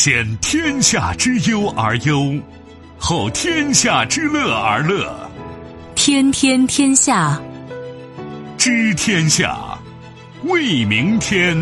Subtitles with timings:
[0.00, 2.32] 先天下之忧而忧，
[2.96, 5.12] 后天下之乐而乐。
[5.96, 7.42] 天天天下，
[8.56, 9.76] 知天下，
[10.44, 11.58] 为明天。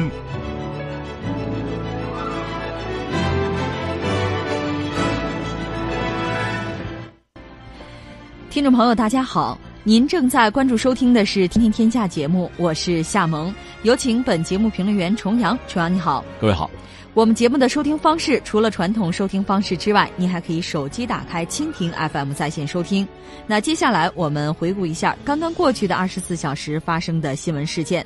[8.50, 13.50] 听众朋友，大家好，您正在关注收听的是《天天天下》节目，我是夏萌，
[13.82, 15.59] 有请本节目评论员重阳。
[15.66, 16.70] 重阳你好，各位好。
[17.16, 23.09] 我们节目的收听方式除了传统收听方式之外，您还可以手机打开蜻蜓 FM 在线收听。
[23.47, 28.05] 那接下来我们回顾一下刚刚过去的二十四小时发生的新闻事件。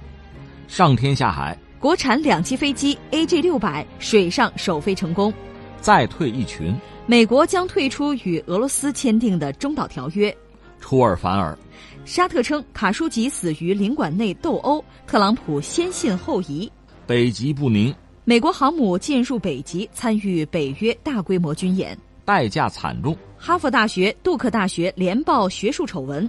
[0.69, 5.35] 上天下海，国产两栖飞机 AG 六百水上首飞成功。
[5.81, 6.73] 再退一群，
[7.05, 10.33] 美国将退出与俄罗斯签订的中导条约。
[10.79, 11.59] 出尔反尔，
[12.05, 16.71] 沙特称卡舒吉死于领馆内斗殴，特朗普先信后疑。
[17.09, 17.93] 北极不宁。
[18.25, 23.17] 美国航母进入北极，参与北约大规模军演，代价惨重。
[23.37, 26.29] 哈佛大学、杜克大学连报学术丑闻。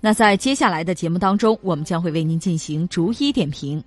[0.00, 3.82] 那在接下来的节目当中，我们将会为您进行逐一点评。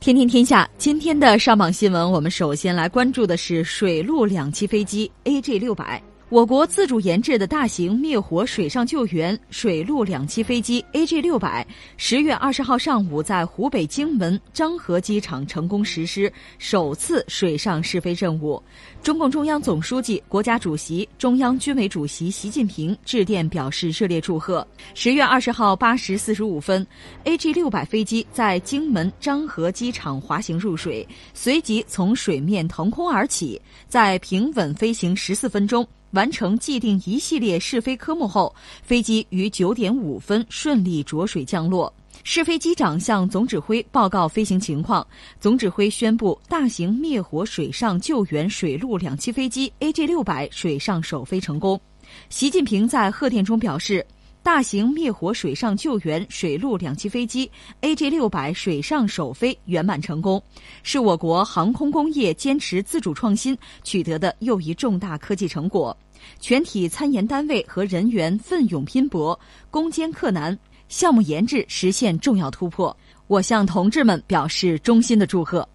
[0.00, 6.02] 天天天下今天的上榜新闻，我们首先来关注的是水陆两栖飞机 AG 六百。
[6.30, 18.62] 我国自主研制的大型灭火水上救援水陆两栖飞机 AG 六百，十月二十号上午在湖北荆门漳河机场成功实施首次水上试飞任务。
[19.02, 24.64] 中共中央总书记、国家主席、中央军委主席习近平致电表示热烈祝贺。
[24.94, 26.86] 十月二十号八时四十五分
[27.24, 35.84] ，AG 六百飞机在荆门漳河机场滑行入水，随即从水面腾空而起，在平稳飞行十四分钟。
[36.12, 41.92] 完成既定一系列试飞科目后，飞机于九点五分顺利着水降落。
[42.24, 45.06] 试飞机长向总指挥报告飞行情况，
[45.38, 51.80] 总指挥宣布大型灭火水上救援水陆两栖飞机 AG 六百水上首飞成功。
[52.28, 54.04] 习近平在贺电中表示。
[54.52, 57.48] 大型灭火水上救援水陆两栖飞机
[57.82, 60.42] AG 六百水上首飞圆满成功，
[60.82, 65.96] 是我国航空工业坚持自主创新取得的又一重大科技成果。
[66.40, 69.38] 全体参研单位和人员奋勇拼搏，
[69.70, 72.94] 攻坚克难，项目研制实现重要突破。
[73.28, 75.66] 我向同志们表示衷心的祝贺。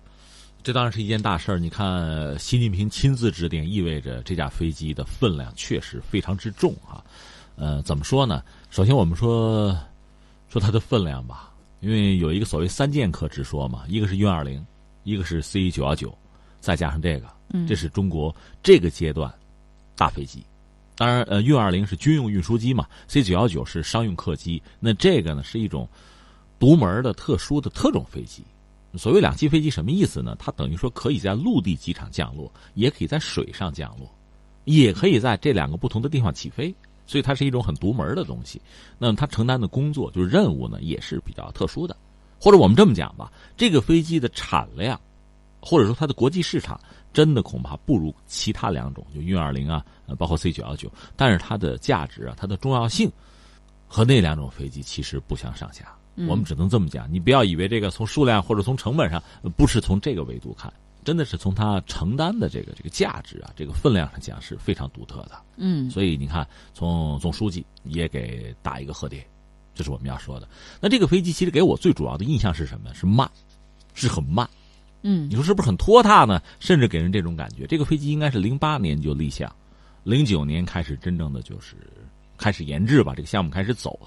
[0.61, 1.59] 这当然是一件大事儿。
[1.59, 7.01] 你看，习近平亲自指点，意味着这架飞机的分量确实非常之重啊。
[7.57, 8.43] 呃，怎么说呢？
[8.75, 9.73] 首先，我们说
[10.49, 11.49] 说它的分量吧，
[11.79, 14.61] 因为有一个所谓三剑客之说嘛，一个是运二零，
[15.05, 16.13] 一个是 C 九幺九，
[16.59, 17.27] 再加上这个，
[17.65, 19.33] 这是中国这个阶段
[19.95, 20.43] 大飞机。
[20.97, 24.61] 当然，呃，运二零是军用运输机嘛，C 九幺九是商用客机。
[24.81, 25.87] 那这个呢，是一种
[26.59, 28.43] 独门的特殊的特种飞机。
[28.95, 30.35] 所谓两栖飞机什么意思呢？
[30.37, 34.13] 它等于说可以在陆地机场降落，也可以在水上降落，
[34.65, 36.75] 也可以在这两个不同的地方起飞。
[37.05, 38.61] 所以它是一种很独门的东西，
[38.97, 41.95] 那么它承担的工作就是任务呢，也是比较特殊的。
[42.39, 44.99] 或者我们这么讲吧，这个飞机的产量，
[45.61, 46.79] 或者说它的国际市场，
[47.13, 49.83] 真的恐怕不如其他两种，就运二零啊，
[50.17, 50.91] 包括 C 九幺九。
[51.15, 53.11] 但是它的价值啊，它的重要性，
[53.87, 55.95] 和那两种飞机其实不相上下。
[56.27, 59.21] 我们只能这么讲，你不要以为这个从数量或者从成本上，
[59.57, 60.71] 不是从这个维度看。
[61.05, 65.41] 真的是从它承担的这个这个价值啊，这个分量上讲是非常独特的。
[65.55, 69.25] 嗯，所以你看，从总书记也给打一个贺电，
[69.73, 70.49] 这是我们要说的。
[70.81, 72.93] 那这个飞机其实给我最主要的印象是什么？
[72.93, 73.29] 是慢，
[73.93, 74.49] 是很慢。
[75.03, 76.41] 嗯，你说是不是很拖沓呢？
[76.59, 77.67] 甚至给人这种感觉。
[77.67, 79.55] 这个飞机应该是零八年就立项，
[80.03, 81.75] 零九年开始真正的就是
[82.37, 83.99] 开始研制吧，这个项目开始走。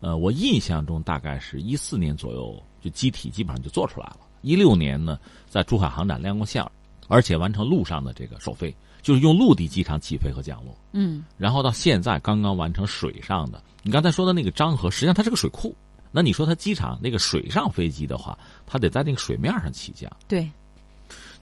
[0.00, 4.18] 呃，我印象中大概是一四年左右，就机体基本上就做出来了。
[4.44, 5.18] 一六年呢，
[5.48, 6.70] 在珠海航展亮过相，
[7.08, 10.76] 而且完成陆上的这个首飞，就是用陆地机场起飞和降落。
[10.92, 13.62] 嗯，然后到现在刚刚完成水上的。
[13.82, 15.74] 你刚才说的那个漳河，实际上它是个水库。
[16.12, 20.10] 那你说它机场那个水上飞机的话，它得在那个水面上起降。
[20.28, 20.48] 对，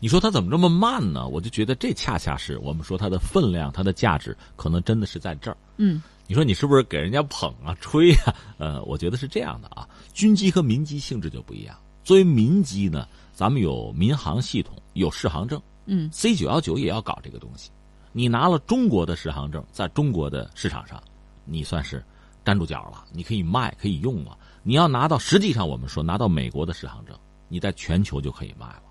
[0.01, 1.29] 你说它怎么这么慢呢？
[1.29, 5.57] 我就觉得这恰恰是我们说它的分量、它的价值，可能真的是在这儿。
[5.77, 8.35] 嗯，你说你是不是给人家捧啊、吹啊？
[8.57, 11.77] 呃，我觉得是这样的啊，军机和民机性质就不一样。
[12.05, 15.61] 作为民机呢，咱们有民航系统，有适航证。
[15.87, 17.71] 嗯，C 九幺九也要搞这个东西。
[18.13, 21.03] 你拿了中国的适航证，在中国的市场上，
[21.45, 22.05] 你算是
[22.45, 24.37] 站住脚了，你可以卖，可以用了。
[24.63, 27.17] 你要拿到，实际上我们说拿到美国的适航证，
[27.49, 28.83] 你在全球就可以卖了。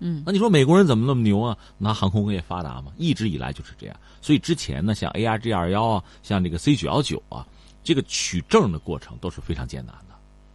[0.00, 1.56] 嗯，那你说美国人怎么那么牛啊？
[1.76, 3.94] 拿航空工业发达嘛，一直以来就是这样。
[4.22, 7.46] 所以之前呢，像 A R G 二幺啊，像这个 C 九幺九啊，
[7.84, 10.09] 这个取证的过程都是非常艰难的。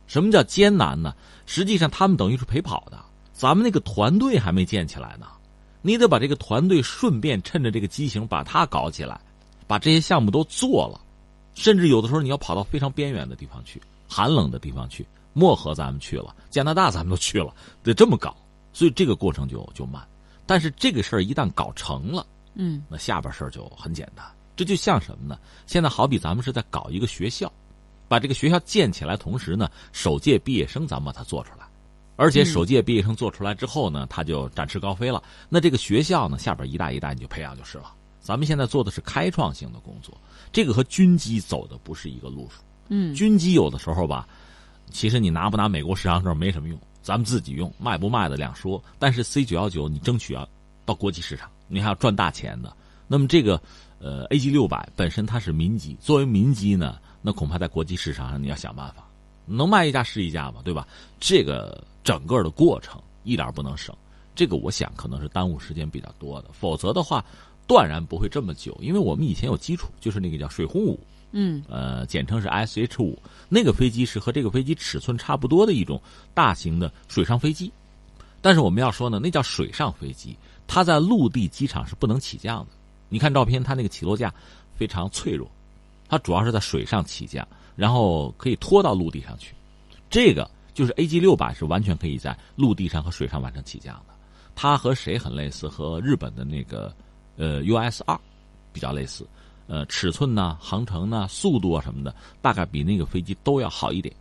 [0.07, 1.13] 什么叫艰难呢？
[1.45, 2.99] 实际上他们等于是陪跑的，
[3.33, 5.27] 咱们那个团队还没建起来呢。
[5.81, 9.19] 你得把这个团队顺便趁着这个机型把它搞起来，
[9.67, 10.99] 把这些项目都做了，
[11.53, 17.53] 甚至有的时候你要跑到非常边远的地方去，寒冷的地方去，漠河咱们去了，加拿大咱们都去了，
[17.83, 18.35] 得这么搞，
[18.73, 20.01] 所以这个过程就就慢。
[20.47, 22.25] 但是这个事儿一旦搞成了，
[22.55, 24.25] 嗯，那下边事儿就很简单。
[24.55, 25.37] 这就像什么呢？
[25.67, 27.51] 现在好比咱们是在搞一个学校，
[28.15, 31.65] 把这个学校建起来，同时呢，首届毕业生咱们把它做出来，
[32.15, 35.21] 而且首届毕业生做出来之后呢，他就展翅高飞了。
[35.49, 37.91] 那这个学校呢，下边一代一代你就培养就是了。
[38.21, 40.17] 咱们现在做的是开创性的工作，
[40.53, 42.63] 这个和军机走的不是一个路数。
[42.87, 44.25] 嗯，军机有的时候吧，
[44.91, 48.81] 其实你拿不拿美国市场证没什么用，咱们自己用卖不卖的两说。
[48.97, 50.47] 但是 C 九幺九你争取要
[50.85, 52.73] 到国际市场，你还要赚大钱的。
[53.09, 53.61] 那么这个。
[53.97, 59.03] 呃，A G 六百本身它是民机，作为民机呢，那恐怕在国际市场上你要想办法，
[59.47, 60.87] 能卖一架是一架嘛，对吧？
[61.19, 63.95] 这个整个的过程一点不能省，
[64.35, 67.25] 这个我想可能是耽误时间比较多的，否则的话
[67.65, 70.99] 断然不会这么久，因为我们以前有基础，就是那个叫水轰五，
[71.31, 73.17] 嗯，呃，简称是 S H 五，
[73.49, 75.99] 那个飞机是和这个飞机尺寸差不多的一种
[76.35, 77.71] 大型的水上飞机，
[78.39, 80.37] 但是我们要说呢，那叫水上飞机，
[80.67, 82.67] 它在陆地机场是不能起降的。
[83.09, 84.31] 你看照片，它那个起落架
[84.75, 85.49] 非常脆弱，
[86.07, 89.53] 它主要是在水上起降，然后可以拖到陆地上去。
[90.09, 94.13] 这个就是 A G 六百是完全可以在陆地上和水上完成起降的。
[94.55, 95.67] 它和谁很类似？
[95.67, 96.95] 和日本的那个
[97.35, 98.19] 呃 U S 二
[98.71, 99.27] 比较类似。
[99.67, 104.15] 呃，尺寸呢、航程呢、速度啊什么的，大概比那个飞机都要好一点。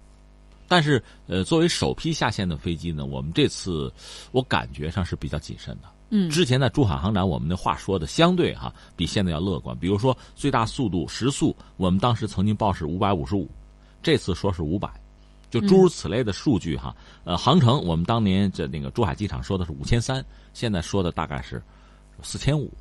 [0.66, 3.92] 但是呃，作为首批下线的飞机呢，我们这次
[4.32, 5.88] 我感觉上是比较谨慎的。
[6.16, 9.76] 嗯，之前在珠海航展，我们的话说的相对哈比现在要乐观。
[9.80, 13.50] 比如说最大速度时速，我们当时曾经报是五百五十五，
[14.00, 14.88] 这次说是五百，
[15.50, 16.94] 就诸如此类的数据哈。
[17.24, 21.60] 呃，航程我们当年在那个珠海机场说的是五千三，现在说的大概是
[22.22, 22.72] 四千五，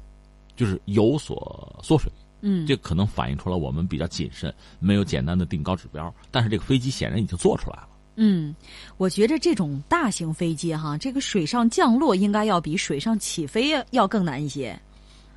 [0.55, 2.11] 就是有所缩水。
[2.41, 6.13] 嗯，这可能反映出了我们比较谨慎，没有简单的定高指标。
[6.29, 7.87] 但是这个飞机显然已经做出来了。
[8.15, 8.55] 嗯，
[8.97, 14.79] 我觉着这种大型飞机哈，这个水上降落应该要比水上起飞要更难一些。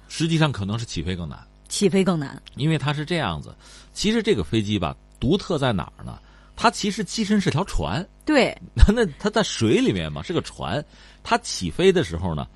[0.08, 1.38] 实际上可能是起飞更难，
[1.68, 3.54] 起飞更难，因为它是这样子。
[3.92, 6.18] 其实这个飞机吧，独特在哪儿呢？
[6.54, 8.56] 它其实机身是条船，对，
[8.88, 10.84] 那它在水里面嘛，是个船。
[11.22, 12.46] 它起飞的时候呢，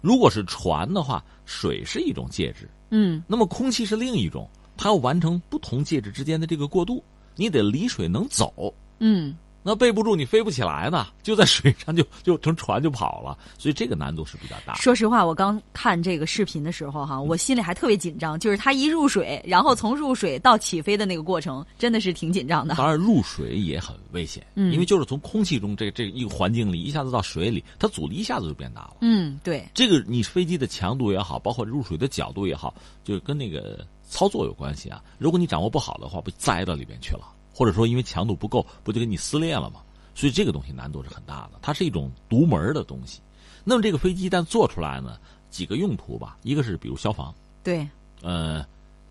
[0.00, 7.02] 如果是船的话，水是一种介质，嗯，那么空气是另一种，它要完成不同介质之间的这个过渡，
[7.34, 9.36] 你得离水能走，嗯。
[9.62, 14.74] 那背不住，你飞不起来呢，就在水上就就乘船就跑了，所以这个难度是比较大。
[14.76, 22.74] 说实话，我刚看这个视频的时候哈，我心里还特别紧张，就是它一入水，然后从入水到起飞的那个过程，真的是挺紧张的。
[22.76, 28.96] 当然，入水也很危险，嗯，因为就是从空气中这这一个环境里一下子到水里，它阻力一下子就变大了。
[29.02, 32.74] 嗯，对，这个你飞机的强度也好，包括入水的角度也好，
[33.04, 35.02] 就跟那个操作有关系啊。
[35.18, 37.28] 如果你掌握不好的话，被栽到里边去了。
[37.52, 39.80] 或者说，因为强度不够，不就给你撕裂了吗？
[40.14, 43.20] 所以这个东西难度是很大的，它是一种独门的东西。
[43.64, 45.18] 那么这个飞机一旦做出来呢，
[45.50, 47.88] 几个用途吧，一个是比如消防，对，
[48.22, 48.64] 呃，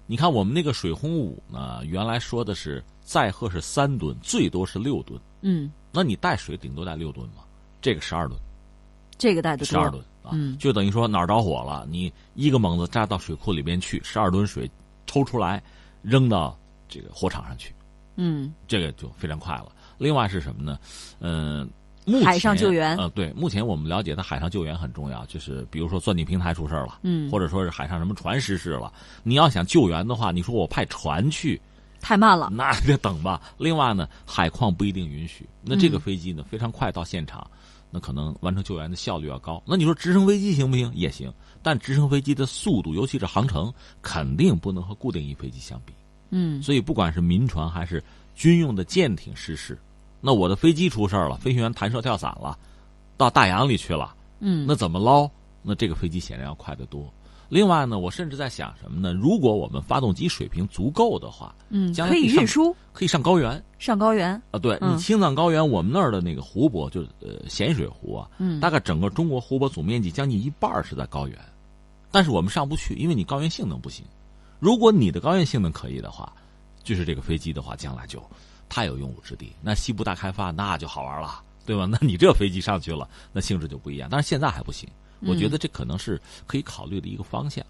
[0.06, 7.44] 你看我们那个水轰五呢，原来说的是载荷是三吨，最多是六吨，嗯，那你带水顶多带六吨嘛，
[7.82, 8.40] 这个十二吨，
[9.18, 14.70] 这个带的十二吨啊，就等于说哪儿着火了，你一个猛子扎到水库里边去，十二吨水
[15.08, 15.64] 抽出来
[16.02, 17.74] 扔到这个火场上去。
[18.22, 19.72] 嗯，这个就非常快了。
[19.98, 20.78] 另外是什么呢？
[21.20, 21.70] 嗯，
[22.24, 22.98] 海上救援。
[22.98, 28.92] 呃，对，目前我们了解的海上救援很重要，就是比如说钻井平台出事了，嗯，或者说是海上什么船失事了，
[29.24, 31.62] 你要想救援的话，你说我派船去，
[32.02, 33.42] 太慢了，那就等吧。
[33.58, 37.50] 另外呢，海况不一定允许，那这个飞机呢非常快到现场，
[37.90, 39.62] 那可能完成救援的效率要高。
[39.66, 40.92] 那你说直升飞机行不行？
[40.94, 41.32] 也行，
[41.64, 45.94] 但直升飞机的速度，尤其是航程，肯定不能和固定翼飞机相比。
[46.30, 48.04] 嗯，所以不管是民船还是
[48.36, 49.78] 军用的舰艇失事，
[50.22, 52.58] 那我的飞机出事了，飞行员弹射跳伞了，
[53.18, 55.30] 到大洋里去了，嗯，那怎么捞？
[55.62, 57.12] 那这个飞机显然要快得多。
[57.50, 59.12] 另外呢，我甚至在想什么呢？
[59.12, 71.36] 如果我们发动机水平足够的话，嗯，将来可以运输，可以上高原，上高原啊，对你青藏高原，我们那儿的那个湖泊就是呃咸水湖啊，嗯，大概整个中国湖泊总面积将近一半是在高原，
[72.12, 74.06] 但是我们上不去，因为你高原性能不行。
[74.60, 76.32] 如果你的高原性能可以的话，
[76.84, 78.22] 就是这个飞机的话，将来就
[78.68, 79.52] 太有用武之地。
[79.62, 81.86] 那西部大开发那就好玩了，对吧？
[81.86, 84.10] 那你这飞机上去了，那性质就不一样。
[84.12, 84.90] 但是现在还不行，
[85.22, 87.66] 我觉得这可能是可以考虑的一个方向。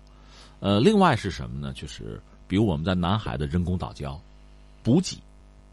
[0.59, 1.71] 呃，另外是什么呢？
[1.73, 4.17] 就是比如我们在南海的人工岛礁
[4.81, 5.17] 补给，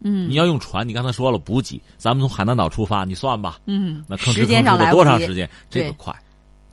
[0.01, 5.49] 嗯，你要用船，你刚才说了补给，咱们从海南岛出发，你算吧，嗯，那吭哧时间上来多长时间？
[5.69, 6.15] 这个快。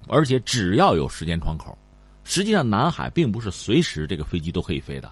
[0.07, 1.77] 而且只要有时间窗口，
[2.25, 5.11] 实际上南海并不是随时这个飞机都可以飞的，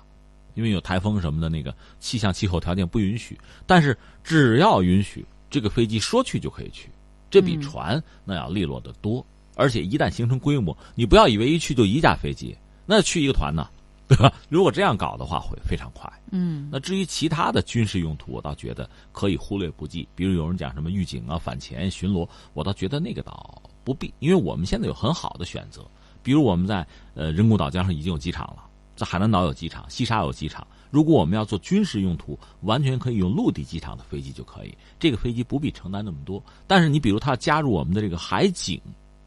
[0.54, 3.38] 因为有台风什么的，那个气象气候条件不允许。
[3.66, 6.90] 但是只要允许，这个飞机说去就可以去，
[7.30, 9.24] 这比船那要利落得多。
[9.54, 13.68] 而且一旦形成规模，你不要以为一去就一架飞机，那去一个团呢，
[14.08, 14.32] 对吧？
[14.48, 16.10] 如果这样搞的话，会非常快。
[16.30, 20.08] 嗯，那至于其他的军事用途，我倒觉得可以忽略不计。
[20.14, 25.86] 比如有人讲什么预警啊、反潜、巡逻，我倒觉得那个倒不必，因为我们现在有很好的选择。
[26.22, 28.64] 比如我们在呃人工岛江上已经有机场了，
[28.96, 30.66] 在海南岛有机场，西沙有机场。
[30.90, 34.76] 如果我们要做军事用途，完全可以用陆地机场的飞机就可以。
[34.98, 36.42] 这个飞机不必承担那么多。
[36.66, 38.80] 但是你比如它加入我们的这个海警。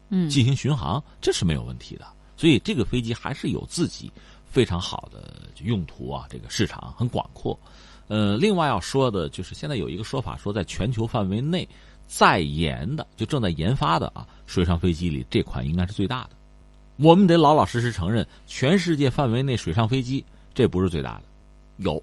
[0.08, 4.08] 嗯，进行巡航这是没有问题的，所以这个飞机还是有自己
[4.44, 7.58] 非常好的用途啊，这个市场很广阔。
[8.06, 11.68] 呃，另外要说的就是现在有一个说法说，在全球范围内
[12.06, 16.30] 在研的就正在研发的啊水上飞机里，这款应该是最大的。
[16.96, 20.24] 我们得老老实实承认，全世界范围内水上飞机
[20.54, 21.22] 这不是最大的，
[21.78, 22.02] 有。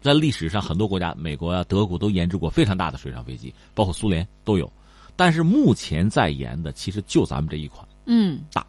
[0.00, 4.70] 在历史上很多国家，美国啊、德国都研制过非常大的水上飞机，包括苏联都有。
[5.14, 8.66] 但是目前在研的其实就咱们这一款，嗯，大，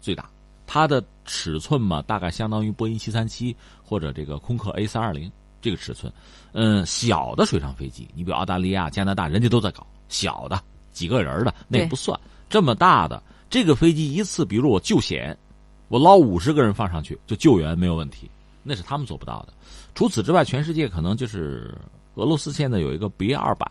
[0.00, 0.28] 最大，
[0.66, 5.30] 它的尺寸嘛，大概相当于波音七三七或者这个空客 A 三二零
[5.62, 6.12] 这个尺寸。
[6.52, 9.86] 嗯，小的水上飞机，你比如澳大利亚、加拿大，人家都在搞。
[10.08, 10.60] 小的
[10.92, 12.18] 几个人的那不算，
[12.48, 13.22] 这么大的
[13.54, 15.38] 这个飞机一次，比如我救险，
[15.86, 18.28] 我捞五十个人放上去就救援没有问题，
[18.64, 19.54] 那是他们做不到的。
[19.94, 21.72] 除此之外，全世界可能就是
[22.16, 23.70] 俄罗斯现在有一个 B 二百。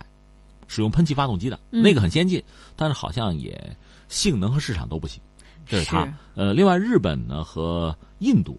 [0.70, 2.42] 使用喷气发动机的那个很先进，
[2.78, 3.76] 但是好像也
[4.08, 5.22] 性能和市场都不行。
[5.66, 6.08] 这是它。
[6.34, 8.58] 呃，另外日本呢和印度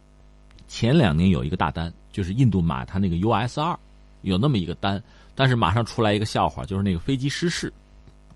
[0.69, 3.75] 前两年有一个大单，就是印度买它那个 US 二，
[4.21, 5.03] 有那么一个单，
[5.35, 7.73] 但是马上出来一个笑话，就是那个飞机失事，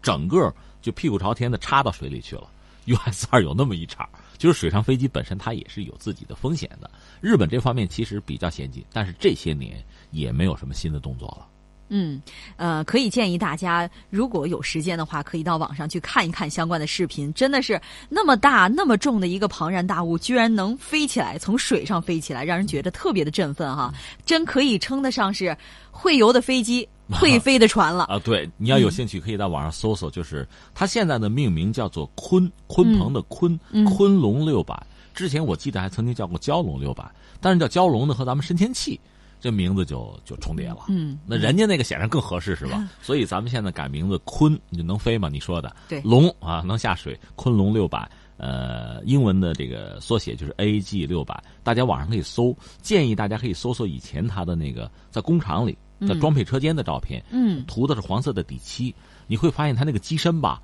[0.00, 2.48] 整个就屁股朝天的插到水里去了。
[2.94, 6.90] US 二有那么一场，就是水上飞机本身它也是有自己的风险的。
[7.20, 11.46] 日本这方面其实比较先进，但是这些年也没有什么新的动作了。
[11.90, 12.20] 嗯，
[12.56, 17.32] 呃，可以建议大家，如果有时间的话，可以到网上去看一看相关的视频。
[17.32, 17.80] 真的是
[18.10, 23.90] 那么大、那么重的一个庞然大物，居然能飞起来，从水上飞起来，让人觉得特别的振奋哈！
[24.26, 25.56] 真可以称得上是
[25.90, 28.18] 会游的飞机、 会飞的船了啊！
[28.18, 34.80] 对，你要有兴趣，可以到网上搜索，就是它现在的命名叫做“鲲”，鲲鹏的“鲲”，鲲龙六百。
[35.14, 37.10] 之前我记得还曾经叫过“蛟龙六百”，
[37.40, 39.00] 但是叫蛟龙呢，和咱们深天器。
[39.40, 42.88] 这名字就就重叠了，嗯，那人家那个显然更合适是吧？
[43.00, 45.28] 所以咱们现在改名字“鲲”，你就能飞吗？
[45.28, 58.94] 你说的对，龙啊能下水，鲲龙六百，呃，英文的这个缩写就是 A G 六百，大家网上可以搜，建议大家可以搜索以前它的那个在工厂里在装配车间的照片，嗯，涂的是黄色的底漆，
[59.26, 60.60] 你会发现它那个机身吧，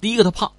[0.00, 0.50] 第一个它胖，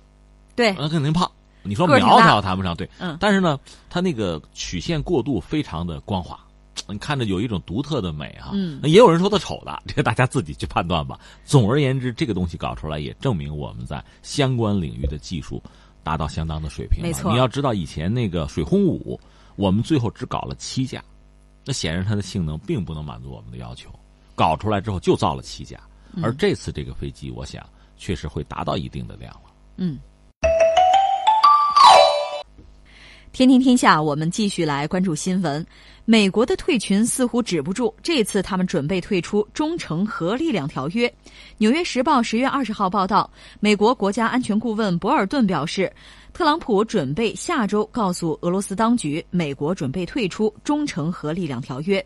[0.56, 1.30] 对，那肯定胖，
[1.64, 6.40] 你说苗条谈不上对，嗯，但是呢，它那个曲线过渡非常的光滑。
[6.88, 11.20] 你看着有一种独特的美啊，嗯，也有人说它丑的， 这个大家自己去判断吧。
[11.44, 15.64] 总而言之，这个东西搞出来也证明我们在相关领域的技术
[16.04, 17.02] 达到相当的水平。
[17.02, 19.20] 没错，你要知道以前那个水轰五，
[19.56, 21.04] 我们最后只搞了七架，
[21.66, 23.90] 那显然它的性能并不能满足我们的要求。
[24.36, 25.80] 搞出来之后就造了七架，
[26.22, 27.66] 而这次这个飞机，我想
[27.98, 29.52] 确实会达到一定的量了。
[29.78, 29.98] 嗯。
[33.32, 35.66] 天天天下，我们继续来关注新闻。
[36.06, 41.06] 美国的退群似乎止不住，这次他们准备退出《中程核力量条约》。
[41.58, 45.92] 《纽约时报》十月二十号报道，美国国家安全顾问博尔顿表示，
[46.32, 52.00] 特朗普准备下周告诉俄罗斯当局，美国准备退出《中程核力量条约》。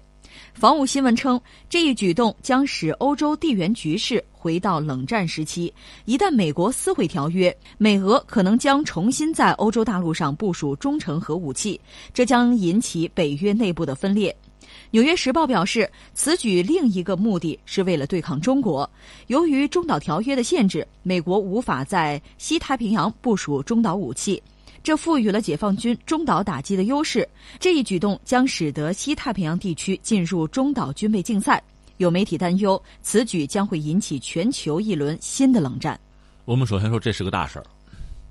[0.54, 5.74] 防务新闻称，这一举动将使欧洲地缘局势回到冷战时期。
[6.06, 11.80] 一旦美国撕毁条约，美俄可能将重新在欧洲大陆上部署中程核武器，
[12.14, 14.36] 这将引起北约内部的分裂。
[14.92, 18.90] 《纽约时报》表示，此举另一个目的是为了对抗中国。
[19.28, 24.42] 由于中导条约的限制，美国无法在西太平洋部署中导武器。
[24.84, 27.28] 这赋予了解放军中岛打击的优势。
[27.60, 31.62] 这一举动将使得西太平洋地区进入中岛军备竞赛。
[31.98, 36.00] 有媒体担忧，此举将会引起全球一轮新的冷战。
[36.46, 37.66] 我们首先说这是个大事儿，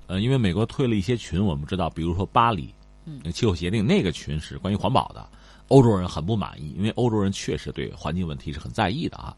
[0.07, 2.73] 呃，因为美国退了一些群，我们知道，比如说巴黎，
[3.05, 5.29] 嗯，气候协定那个群是关于环保的，
[5.67, 9.37] 欧洲人很不满意，因为欧洲人确实对环境问题是很在意的啊，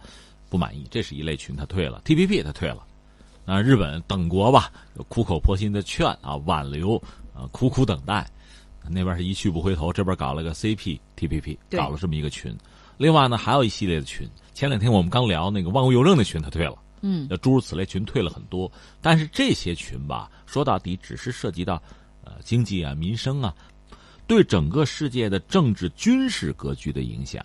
[0.49, 2.01] 不满意，这是一类群，他退了。
[2.05, 2.87] T P P 他退了。
[3.45, 4.71] 啊，日本等国吧，
[5.07, 6.95] 苦口婆心的劝啊，挽留
[7.33, 8.29] 啊，苦苦等待，
[8.89, 12.55] 那边是一去不回头，这边搞了个 CPTPP，搞了这么一个群。
[12.97, 14.29] 另外呢，还有一系列的群。
[14.53, 16.77] 前两天我们刚聊那个万物邮政的群，他退了。
[17.01, 18.71] 嗯，诸如此类群退了很多。
[19.01, 21.81] 但是这些群吧，说到底只是涉及到
[22.23, 23.51] 呃经济啊、民生啊，
[24.27, 27.43] 对整个世界的政治军事格局的影响，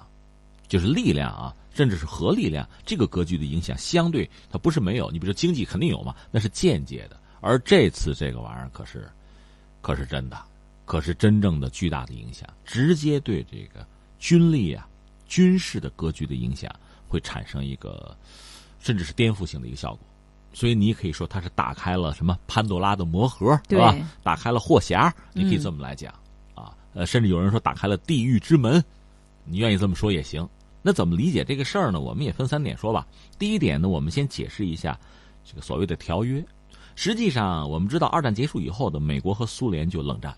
[0.68, 5.10] 就是力量啊，甚至是核力量这个格局的影响，相对它不是没有。
[5.10, 7.20] 你比如说经济肯定有嘛，那是间接的。
[7.42, 9.06] 而这次这个玩意儿可是，
[9.82, 10.42] 可是真的，
[10.86, 13.86] 可是真正的巨大的影响，直接对这个
[14.18, 14.88] 军力啊、
[15.28, 16.74] 军事的格局的影响，
[17.06, 18.16] 会产生一个
[18.80, 20.00] 甚至是颠覆性的一个效果。
[20.54, 23.94] 所以你可以说它是打开了什么潘多拉的魔盒，对吧？
[24.22, 26.10] 打开了货匣，你可以这么来讲
[26.54, 26.74] 啊。
[26.94, 28.82] 呃，甚至有人说打开了地狱之门，
[29.44, 30.48] 你愿意这么说也行。
[30.86, 31.98] 那怎么理解这个事儿呢？
[31.98, 33.04] 我们也分三点说吧。
[33.40, 34.96] 第一点呢，我们先解释一下
[35.44, 36.40] 这个所谓的条约。
[36.94, 40.32] 实际上，我们知道二战结束以后的美国和苏联就冷战，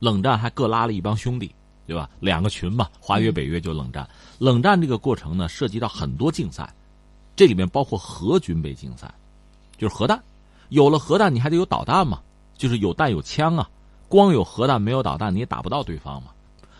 [0.00, 1.54] 冷战还各拉了一帮兄弟，
[1.86, 2.10] 对吧？
[2.18, 4.04] 两个群嘛，华约、北约就冷战。
[4.40, 6.74] 冷战这个过程呢，涉及到很多竞赛，
[7.36, 9.14] 这里面包括核军备竞赛，
[9.78, 10.20] 就是核弹。
[10.70, 12.20] 有了核弹，你还得有导弹嘛，
[12.58, 13.70] 就是有弹有枪啊。
[14.08, 16.32] 光有核弹没有导弹，你也打不到对方嘛。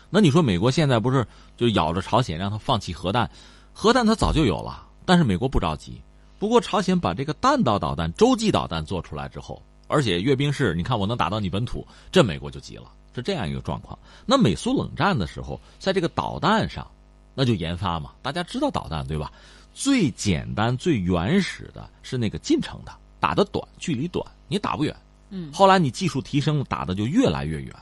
[0.09, 1.25] 那你说美国现在不是
[1.57, 3.29] 就咬着朝鲜让他放弃核弹？
[3.73, 6.01] 核弹他早就有了，但是美国不着急。
[6.37, 13.97] 不过，朝鲜把这个弹道导弹、洲际导弹做出来之后，而且阅兵式，你看我能打到你本土，这美国就急了，是这样一个状况。
[14.25, 16.85] 那美苏冷战的时候，在这个导弹上，
[17.33, 18.11] 那就研发嘛。
[18.21, 19.31] 大家知道导弹对吧？
[19.73, 24.95] 最简单、最原始的是那个近程的，打得短，距离短，你打不远。
[25.29, 25.51] 嗯。
[25.51, 27.73] 后来你技术提升，打的就越来越远，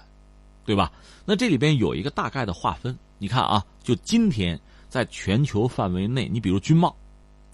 [0.65, 0.91] 对吧？
[1.25, 6.95] 那这里边有一个大概的划分，你看啊，就今天在全球范围内，你比如军贸。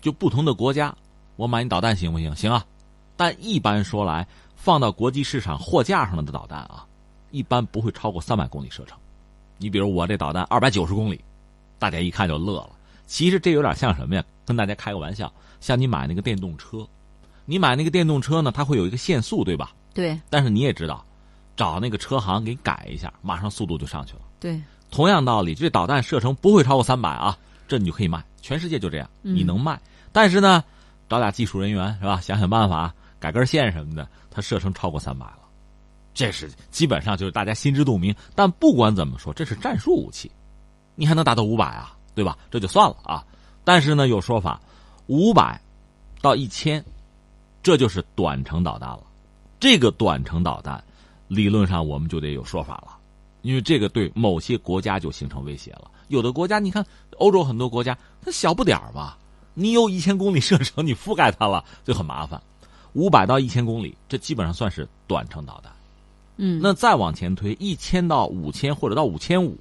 [0.01, 0.95] 就不同的国家，
[1.35, 2.33] 我买你导弹行不行？
[2.33, 2.65] 行啊，
[3.17, 4.25] 但一般说来，
[4.55, 6.85] 放到国际市场货架上的导弹啊，
[7.31, 8.97] 一般不会超过三百公里射程。
[9.57, 11.19] 你比如我这导弹二百九十公里，
[11.77, 12.69] 大家一看就乐了。
[13.07, 14.23] 其实这有点像什么呀？
[14.45, 16.87] 跟大家开个玩笑，像你买那个电动车，
[17.43, 19.73] 你买那个电动车呢，它会有一个限速，对吧？
[19.93, 20.17] 对。
[20.29, 21.05] 但是你也知道，
[21.59, 24.21] 找那个车行给改一下，马上速度就上去了。
[24.39, 24.61] 对。
[24.89, 27.37] 同样道理，这导弹射程不会超过三百啊。
[27.67, 29.77] 这你就可以卖，全世界就这样，你能卖。
[30.13, 30.63] 但是呢，
[31.09, 32.21] 找俩技术人员是吧？
[32.21, 35.39] 想想办法改根线什么的，它射程超过三百了，
[36.13, 38.15] 这是基本上就是大家心知肚明。
[38.33, 40.31] 但不管怎么说，这是战术武器，
[40.95, 42.37] 你还能达到五百啊，对吧？
[42.49, 43.25] 这就算了啊。
[43.65, 44.59] 但是呢，有说法，
[45.07, 45.61] 五百
[46.21, 46.83] 到一千，
[47.61, 49.03] 这就是短程导弹了。
[49.59, 50.81] 这个短程导弹，
[51.29, 52.97] 理论上我们就得有说法了，
[53.43, 55.89] 因为这个对某些国家就形成威胁了。
[56.09, 56.85] 有的国家，你看
[57.19, 59.17] 欧洲很多国家，它小不点儿吧？
[59.53, 62.41] 你有一千公里射程，你覆盖它了就很麻烦。
[62.93, 65.71] 五百到一千公里，这基本上算是短程导弹。
[66.37, 69.57] 嗯，那再往前推，一千到五千或者到五千五，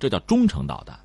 [0.00, 0.98] 这叫中程导弹。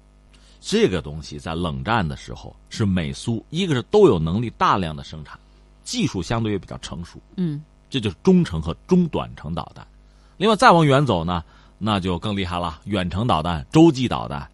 [0.60, 5.40] 这个东西在冷战的时候是美苏，一个是都有能力大量的生产，
[5.84, 7.20] 技术相对也比较成熟。
[7.38, 9.86] 嗯，这就是中程和中短程导弹。
[10.40, 11.44] 另外再往远走呢，
[11.78, 14.50] 那就更厉害了，远程导弹、洲际导弹。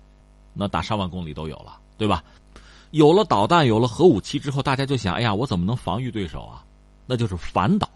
[0.52, 2.24] 那打上万公里都有了，对吧？
[2.90, 6.66] 有了导弹，有了核武器之后，大家就想：哎呀，我怎么能防御对手啊？
[7.06, 7.88] 那就是反导，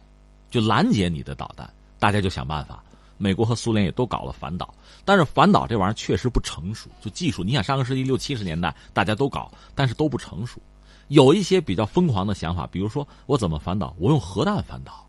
[0.51, 1.67] 就拦截你的导弹。
[1.97, 2.83] 大家就想办法。
[3.17, 4.71] 美国和苏联也都搞了反导，
[5.03, 6.91] 但是反导这玩意儿确实不成熟。
[7.01, 10.61] 就技术，你想上个世纪六七十年代大家都搞，但是都不成熟。
[11.07, 13.95] 有一些比较疯狂的想法，比如说我怎么反导？
[13.97, 15.03] 我用核弹反导，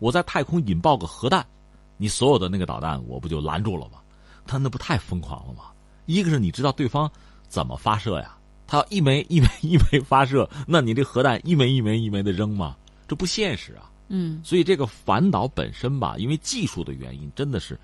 [0.00, 1.46] 我在太空引爆个核弹，
[1.96, 3.98] 你所有的那个导弹我不就拦住了吗？
[4.46, 5.64] 他那不太疯狂了吗？
[6.06, 7.10] 一个是你知道对方
[7.48, 8.36] 怎么发射呀？
[8.66, 12.76] 他要一枚 一枚一枚发射，那你这核弹一枚一枚一枚的扔吗？
[13.06, 13.90] 这不现实啊。
[14.08, 14.40] 嗯。
[14.44, 17.78] 所以这个反导本身吧，因为技术的原因，真的是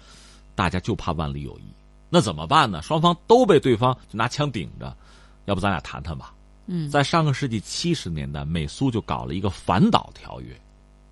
[0.54, 1.62] 大家就怕万里有一。
[2.08, 2.82] 那怎么办呢？
[2.82, 4.94] 双方都被对方拿枪顶着，
[5.46, 6.34] 要不咱俩谈谈吧？
[6.66, 6.90] 嗯。
[6.90, 10.60] 在上个世纪七十年代，美苏就搞了一个反导条约，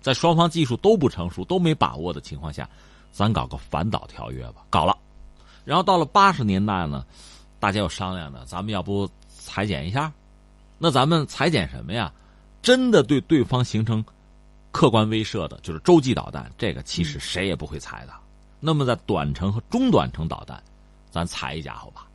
[0.01, 2.69] 在双方技术都不成熟、都没把握的情况下，
[3.11, 4.65] 咱搞个反导条约吧。
[4.69, 4.97] 搞了。
[5.65, 7.05] 然后到了八十年代呢，
[7.59, 10.11] 大家又商量呢，咱们要不裁减一下？
[10.77, 12.11] 那咱们裁减什么呀？
[12.61, 14.03] 真的对对方形成
[14.71, 18.13] 客观威慑的，就是洲际导弹，这个其实谁也不会裁的。
[18.59, 20.61] 那么在短程和中短程导弹，
[21.09, 22.05] 咱裁一家伙吧。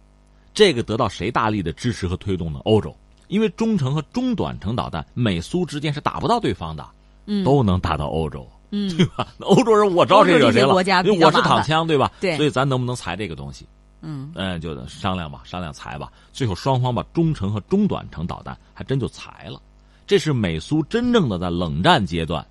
[0.52, 2.60] 这个得到谁大力的支持和推动呢？
[2.64, 2.94] 欧洲，
[3.28, 6.86] 因为中程和中短程导弹，美苏之间是打不到对方的，
[7.26, 8.46] 嗯，都能打到欧洲。
[8.76, 9.28] 嗯，对吧？
[9.38, 10.82] 欧洲人我招谁惹谁了？
[11.04, 12.10] 因为我是躺枪，对吧？
[12.20, 13.64] 对，所以咱能不能裁这个东西？
[14.00, 16.10] 嗯，嗯，就商量吧，商量裁吧。
[16.32, 19.62] 最后双方把中程和中短程导弹还真就裁了。
[20.08, 22.44] 这是美苏真正的在冷战阶段，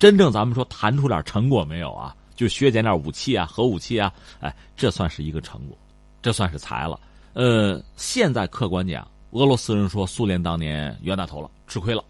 [0.00, 2.14] 真正咱们说谈出点成果没有啊？
[2.34, 5.78] 就削减点武器啊，核武器啊，哎，这算是一个成果，
[6.20, 6.98] 这算是裁了。
[7.34, 12.02] 呃，现在客观讲，俄罗斯人说苏联当年冤大头了，吃亏了。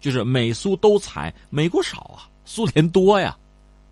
[0.00, 3.36] 就是美苏都裁，美国少啊，苏联多呀。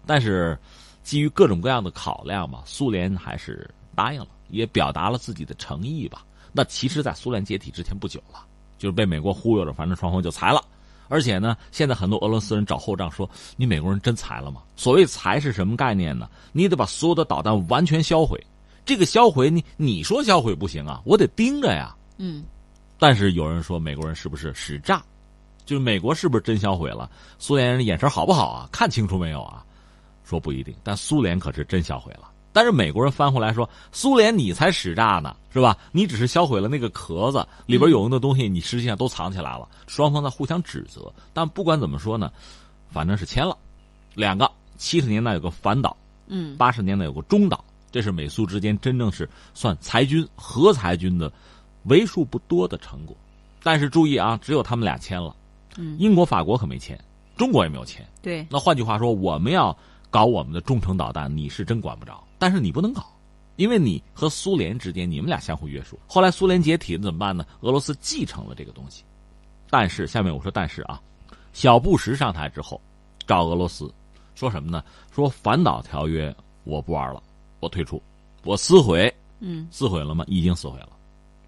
[0.07, 0.59] 但是
[1.03, 6.25] 基于各种各样的考量嘛，苏联还是答应了，也表达了自己的诚意吧。
[6.53, 8.45] 那其实，在苏联解体之前不久了，
[8.79, 10.63] 就是被美国忽悠着，反正双方就裁了。
[11.09, 16.29] 而且呢，现在很多俄罗斯人找后账说：“你美国人真裁了吗？”所谓裁是什么概念呢？
[16.53, 18.39] 你得把所有的导弹完全销毁。
[18.85, 21.95] 这个销毁，你你说销毁不行啊，我得盯着呀。
[22.17, 22.45] 嗯。
[22.99, 25.03] 但是有人说，美国人是不是使诈？
[25.65, 27.11] 就是美国是不是真销毁了？
[27.39, 28.69] 苏联人眼神好不好啊？
[28.73, 29.65] 看清楚没有啊？
[30.25, 32.31] 说不一定，但苏联可是真销毁了。
[32.53, 35.77] 但是美国人翻回来说，苏联你才使诈呢，是吧？
[35.91, 39.69] 你只是销毁了那个壳子，里边有用的东西你实际上都藏起来了。
[39.87, 41.13] 双方在互相指责。
[41.33, 42.31] 但不管怎么说呢，
[42.91, 43.57] 反正是签了
[44.15, 44.51] 两个。
[44.79, 45.97] 七十年代有个反导，
[46.27, 51.33] 嗯，八十年代有个中导，这是美苏之间真正是算裁军、核裁军的
[51.85, 53.17] 为数不多的成果。
[53.63, 55.37] 但是注意啊，只有他们俩签了，
[55.77, 56.99] 嗯，英国、法国可没钱，
[57.37, 58.07] 中国也没有钱。
[58.21, 59.77] 对，那换句话说，我们要
[60.11, 62.23] 搞我们的中程导弹，你是真管不着。
[62.39, 63.07] 但是你不能搞，
[63.57, 65.99] 因为你和苏联之间，你们俩相互约束。
[66.07, 67.47] 后来苏联解体了怎么办呢？
[67.61, 69.05] 俄罗斯继承了这个东西，
[69.71, 71.01] 但是下面我说但是啊，
[71.53, 72.81] 小布什上台之后，
[73.27, 73.93] 找俄罗斯
[74.35, 74.83] 说什么呢？
[75.11, 77.23] 说反导条约我不玩了，
[77.61, 78.03] 我退出，
[78.45, 79.13] 我撕毁。
[79.45, 80.25] 嗯，撕毁了吗？
[80.29, 80.91] 已经撕毁了，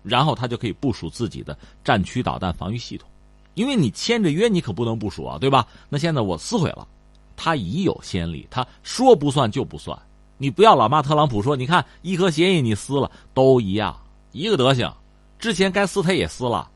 [0.02, 3.08] 然后他就可以部署自己的战区导弹防御系统，
[3.54, 5.66] 因为你签着约，你可不能不说啊，对吧？
[5.88, 6.86] 那现在我撕毁了，
[7.36, 9.98] 他已有先例，他说不算就不算。
[10.36, 13.96] 你不要老骂特朗普说，你看伊核协议你撕了都一样，
[14.32, 14.92] 一个德行。
[15.38, 16.68] 之前该撕他也撕了，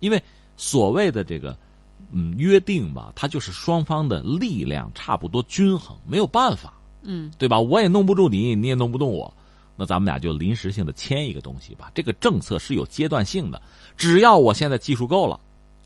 [0.00, 0.22] 因为
[0.56, 1.56] 所谓的这个
[2.10, 7.60] 嗯约定吧，它就是双方的力量差不多均衡，没有办法，嗯，对吧？
[7.60, 9.32] 我也弄不住你，你也弄不动我，
[9.76, 11.90] 那咱们俩就临时性的签一个东西吧。
[11.94, 13.60] 这个政策是有阶段性的，
[13.96, 15.38] 只要我现在技术够了，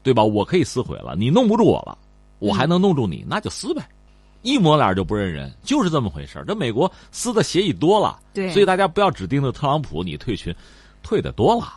[0.02, 0.22] 对吧？
[0.22, 1.96] 我可以撕毁了，你弄不住我了，
[2.38, 3.87] 我还能弄住你，那就撕呗。
[4.42, 10.54] 一抹脸就不认人，就是这么回事这美国撕的协议多了，对，所以大家不要只盯着特朗普，你退群，
[11.02, 11.74] 退的多了。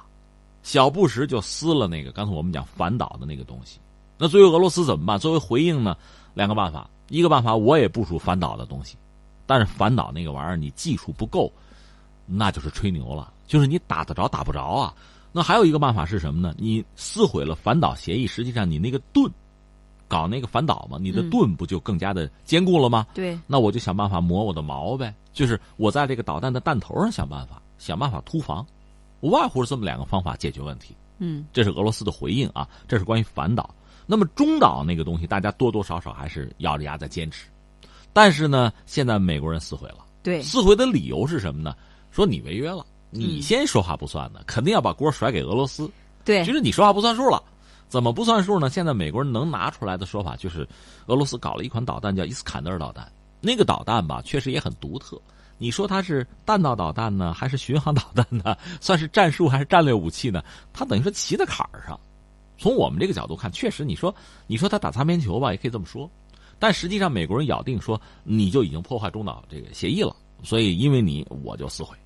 [0.62, 3.80] 小布什就撕了那个刚才我们讲反导的那个东西。
[4.16, 5.18] 那作为俄罗斯怎么办？
[5.18, 5.98] 作为回应呢？
[6.36, 8.96] 两个办法，一个办法我也部署反导的东西，
[9.48, 11.52] 但是反导那个玩意儿你技术不够，
[12.28, 14.94] 那就是吹牛了，就是你打得着打不着啊。
[15.32, 16.54] 那还有一个办法是什么呢？
[16.58, 19.32] 你撕毁了反导协议，实际上你那个盾。
[20.08, 23.08] 搞那个反导嘛，你的盾不就更加的坚固了吗？
[23.14, 28.68] 对，那我就想办法磨我的毛呗，就是我在这个导弹的弹头上想办法，想办法突防，
[29.22, 30.94] 无外乎是这么两个方法解决问题。
[31.20, 33.74] 嗯，这是俄罗斯的回应啊，这是关于反导。
[34.06, 37.48] 那么中导那个东西，大家多多少少还是咬着牙在坚持，
[38.12, 40.00] 但是呢，现在美国人撕毁了。
[40.22, 41.74] 对，撕毁的理由是什么呢？
[42.10, 45.90] 说你违约了，你先说话不算的，肯定要把锅甩给俄罗斯。
[46.26, 47.44] 对，其实你说话不算数了。
[47.90, 48.70] 怎么不算数呢？
[48.70, 50.66] 现在美国人能拿出来的说法就是，
[51.08, 53.12] 俄罗斯搞了一款导弹叫伊斯坎德尔导弹。
[53.42, 55.20] 那个导弹吧，确实也很独特。
[55.58, 58.56] 你说它是弹道导弹呢，还是巡航导弹呢？
[58.80, 60.42] 算是战术还是战略武器呢？
[60.72, 62.00] 它等于说骑在坎儿上。
[62.58, 64.14] 从我们这个角度看，确实你说
[64.48, 66.10] 你说它打擦边球吧，也可以这么说。
[66.60, 71.98] 但实际上，美国人咬定说你就已经破坏中导这个协议了，所以因为你我就撕毁。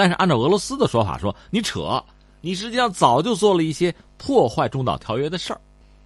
[0.00, 2.02] 但是按照俄罗斯的说法说，你扯。
[2.40, 5.60] 你实际上早就做了一些破坏中导条约的事儿，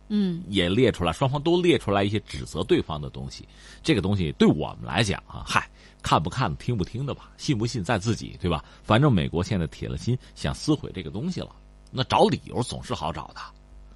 [0.09, 3.47] 嗯，也列出来，双方都列出来一些指责对方的东西。
[3.85, 5.71] 这个东西对我们来讲啊，嗨，
[6.03, 8.65] 看不看、听不听的吧，信不信在自己，对吧？
[8.83, 11.51] 反正美国现在铁了心想撕毁这个东西了，
[11.93, 13.41] 那找理由总是好找的。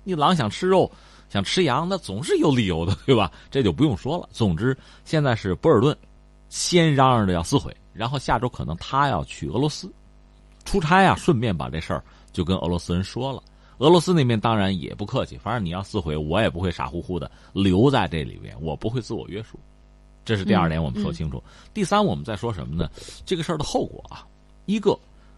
[0.04, 0.88] 你狼想吃肉，
[1.28, 3.32] 想吃羊，那总是有理由的，对吧？
[3.50, 4.28] 这就不用说了。
[4.30, 5.98] 总之，现在是博尔顿
[6.50, 9.92] 先嚷嚷着要撕毁，然后下周可能他要去俄罗斯
[10.64, 12.02] 出差啊，顺便把这事儿。
[12.30, 13.42] 就跟俄罗斯人说了，
[13.78, 19.58] 俄罗斯那边当然也不客气，反正你要撕毁，我也不会傻乎乎的留在这里边，我不会自我约束。
[20.24, 21.42] 这是第二点，我们说清楚。
[21.74, 22.88] 第三，我们再说什么呢？
[23.24, 24.24] 这个事儿的后果啊，
[24.66, 24.96] 一个，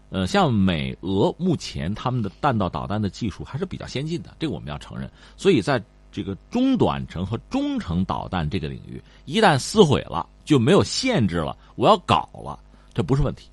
[0.09, 5.09] 呃，像美俄目前他们的弹道导弹的技术还是比较先进的，这个我们要承认。
[5.37, 12.59] 所以在这个中短程和中程导弹这个领域，一旦撕毁了，就没有限制了，我要搞了，
[12.93, 13.47] 这不是问题。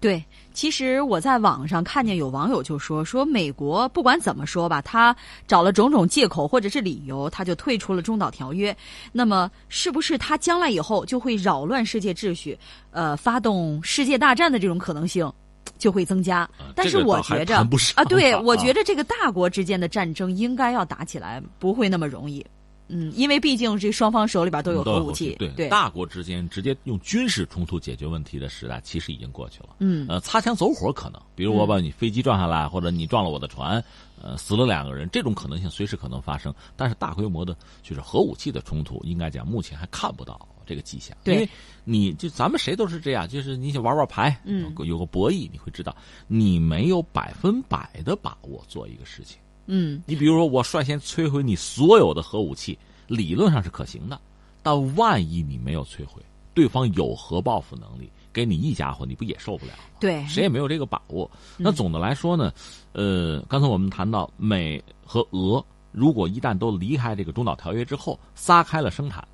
[0.00, 0.20] 对，
[0.52, 5.14] 其实我在网上看见有网友就说说美国不管怎么说吧，他
[5.46, 8.76] 找了种种借口或者是理由，他就退出了中导条约。
[9.12, 12.58] 那么，是不是他将来以后就会扰乱世界秩序，
[12.90, 15.32] 呃，发动世界大战的这种可能性
[15.78, 16.48] 就会增加？
[16.74, 17.56] 但是我觉着
[17.94, 22.44] 啊，对我觉着这个大国之间的战争应该要打起来，不会那么容易。
[22.88, 29.70] 嗯，因为毕竟这双方手里边都有核武器，对对大国之间直接用军事冲突解决问题的时代其实已经过去了。
[29.78, 33.82] 嗯，呃，擦枪走火可能，比如我把你飞机撞下来，或者你撞了我的船，
[34.20, 36.54] 呃，死了两个人，这种可能性随时可能发生。
[36.76, 41.14] 但是大规模的，就是核武器的冲突，应该讲目前还看不到这个迹象。
[41.22, 41.48] 对，因为
[41.84, 45.94] 你就咱们谁都是这样，就是你想玩玩牌，嗯，有个博弈，你会知道
[46.28, 49.36] 你没有百分百的把握做一个事情。
[49.66, 54.18] 嗯，你比如说，我率先摧毁你所有的核武器，理论上是可行的，
[54.62, 56.22] 但万一你没有摧毁，
[56.54, 59.84] 对方有核报复能力，给你一家伙，你不也受不了吗？
[60.00, 61.30] 对，谁也没有这个把握。
[61.56, 62.52] 那总的来说呢，
[62.92, 69.26] 呃，刚才我们谈到美和俄，如果一旦都离开这个中导条约之后，撒开了生产，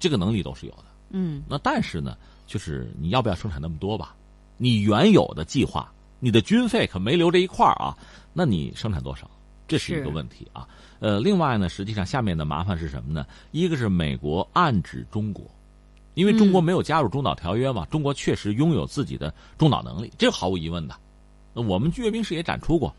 [0.00, 0.85] 这个能力都是有的。
[1.10, 2.16] 嗯，那但是呢，
[2.46, 4.14] 就是你要不要生产那么多吧？
[4.56, 7.96] 你原有的计划，你的军费可没留这一块儿啊，
[8.32, 9.30] 那你生产多少？
[9.68, 10.66] 这是一个问题啊，
[11.00, 13.26] 呃，另外呢，实际上下面的麻烦是什么呢？
[13.50, 15.44] 一个是美国暗指中国，
[16.14, 20.94] 因为中国没有加入中导条约嘛，中国确实拥有自己的中导能力，这毫无疑问的。
[21.52, 22.94] 那我们阅兵式也展出过，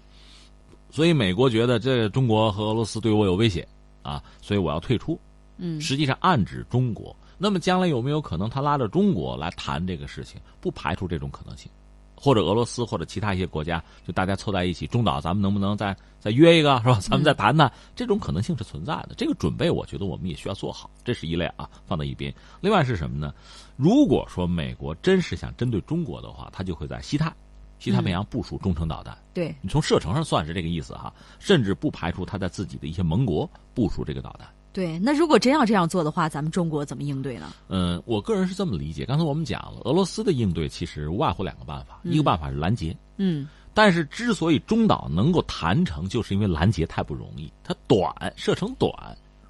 [0.91, 3.65] 所以美国觉得这中国和俄罗斯对我有威胁
[4.01, 5.17] 啊，所以我要退出。
[5.57, 7.15] 嗯，实际上暗指中国。
[7.37, 10.39] 那么将来有没有可能他拉着中国来谈这个事情？
[10.59, 11.71] 不排除这种可能性。
[12.19, 16.99] 或者俄罗斯或者其他一些国家，就大家凑在一起，中岛，咱们能不能再再约一个，是吧？
[16.99, 19.09] 咱们再谈谈，这种可能性是存在的。
[19.15, 22.33] 这个准备，我觉得我们也需要做好，这是一类啊，放在一边。
[22.59, 23.31] 另外是什么呢？
[23.75, 27.31] 如果说美国真是想针对中国的话，他就会在西太、
[27.77, 29.15] 西太平洋部署中程导弹。
[29.31, 34.49] 对你从射程上算是这个意思哈，甚至不排除他在自己的一些盟国部署这个导弹。
[34.77, 37.51] 对，那如果真要这样做的话，咱们中国怎么应对呢？
[37.67, 39.05] 嗯，我个人是这么理解。
[39.05, 42.95] 刚才我们讲了，俄罗斯的应对其实无外乎两个办法，一个办法是拦截。
[43.15, 48.93] 嗯，但是之所以中导能够谈成，就是因为拦截太不容易，它短，射程短，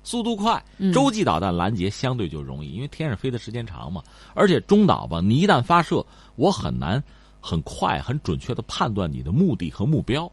[0.02, 0.63] 速度快。
[0.94, 4.02] 洲际导弹拦截相对就容易，因为天上飞的时间长嘛。
[4.34, 6.06] 而且中导吧，你一旦发射，
[6.38, 7.04] 我很难
[7.42, 10.32] 很快、很准确的判断你的目的和目标，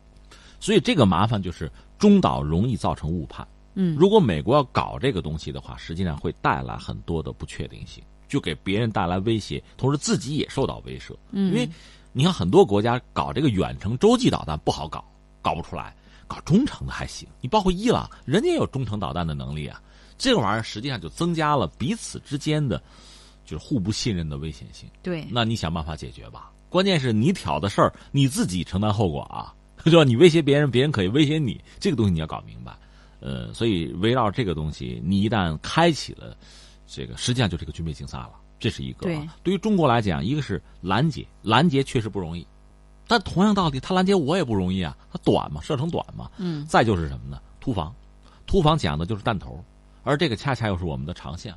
[0.61, 3.45] 所以这个麻烦就是中导容易造成误判。
[3.75, 11.15] 嗯，如果美国要搞这个东西的话，实际上会带来很多的不确定性，就给别人带来威胁，同时自己也受到威慑。
[11.31, 11.69] 嗯，因为
[12.13, 15.05] 你看很多国家搞这个远程洲际导弹不好搞，
[15.43, 15.93] 搞不出来；
[16.27, 17.29] 搞中程的还行。
[17.41, 19.83] 你包括伊朗，人家也有中程导弹的能力啊。
[20.17, 22.81] 这个玩意儿实际上就增加了彼此之间的，
[23.45, 24.89] 就是互不信任的危险性。
[25.03, 26.53] 对，那你想办法解决吧。
[26.69, 30.05] 关键是你挑的事儿，你自己承担后果啊，对吧？
[30.05, 32.73] 你威胁别人，别人可以威胁你，这个东西你要搞明白。
[33.25, 36.37] 呃，所以围绕这个东西，你一旦开启了，
[36.87, 39.07] 这个实际上就这个军备竞赛了，这是一个。
[39.07, 42.47] 对，对于中国来讲，一个是拦截，拦截确实不容易，
[43.09, 46.31] 但同样道理，他拦截我也不容易啊，它短嘛，射程短嘛。
[46.37, 46.67] 嗯。
[46.67, 47.41] 再就是什么呢？
[47.61, 47.95] 突防，
[48.47, 49.59] 突防讲的就是弹头，
[50.03, 51.57] 而这个恰恰又是我们的长项。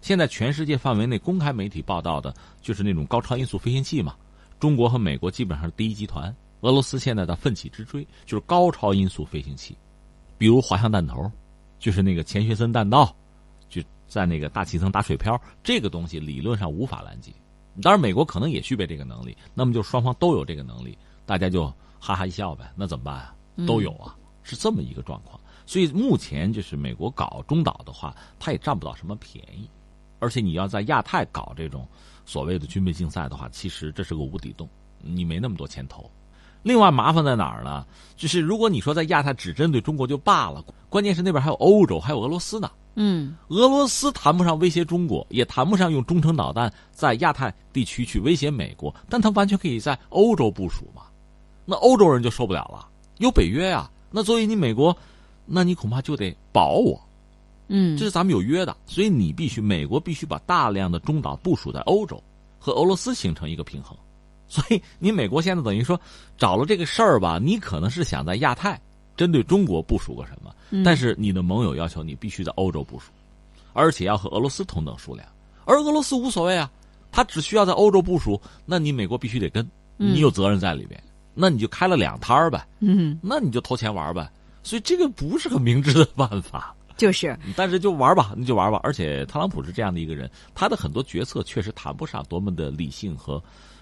[0.00, 4.14] 现在全世界范围内公开媒体报道的就是那种高超音速飞行器嘛，
[4.60, 9.76] 中国和美国基本上是第一集团，俄罗斯现在的奋起直追就是高超音速飞行器。
[10.40, 11.30] 比如滑翔弹头，
[11.78, 13.14] 就是那个钱学森弹道，
[13.68, 17.30] 就在那个大气层打水漂，这个东西理论上无法拦截。
[17.82, 21.66] 当然，美国可能也具备这个能力，那么就双方都有这个能力，大家就
[22.00, 22.72] 哈哈一笑呗。
[22.74, 23.36] 那怎么办啊？
[23.66, 25.38] 都有啊，是这么一个状况。
[25.66, 29.68] 所以目前就是美国搞中导的话，他也占不到什么便宜。
[30.20, 31.86] 而且你要在亚太搞这种
[32.24, 34.66] 所谓的军备竞赛的话，其实这是个无底洞，
[35.02, 36.10] 你没那么多钱投。
[36.62, 37.84] 另外麻烦在哪儿呢？
[38.16, 42.70] 就是如果你说在亚太只针对中国就罢了，关键是那边还有欧洲，还有俄罗斯呢。
[42.96, 51.02] 嗯，俄罗斯谈不上威胁中国，也谈不上用中程导弹在亚太地区去威胁美国，但他完全可以在欧洲部署嘛。
[51.64, 52.86] 那欧洲人就受不了了，
[53.18, 53.88] 有北约呀。
[54.10, 54.94] 那作为你美国，
[55.46, 57.00] 那你恐怕就得保我。
[57.68, 62.22] 嗯，这是咱们有约的，所以你必须美国必须把大量的中导部署在欧洲，
[62.58, 63.96] 和俄罗斯形成一个平衡。
[64.50, 65.98] 所以，你美国现在等于说
[66.36, 67.38] 找了这个事儿吧？
[67.40, 68.78] 你可能是想在亚太
[69.16, 70.52] 针对中国部署个什么，
[70.84, 73.12] 但是你的盟友要求你必须在欧洲部署，
[73.72, 75.24] 而且要和俄罗斯同等数量。
[75.64, 76.68] 而俄罗斯无所谓啊，
[77.12, 79.64] 他只需要在欧洲部署，那你美国必须得跟，
[79.96, 81.00] 你有责任在里边，
[81.32, 84.28] 那你就开了两摊儿呗，嗯，那你就投钱玩呗。
[84.64, 88.80] 所以这个不是个明智的办法， 就是，但是就玩吧，你就玩吧。
[88.82, 93.40] 而且特朗普是这样的一个人，他的很多决策确实谈不上多么的理性和。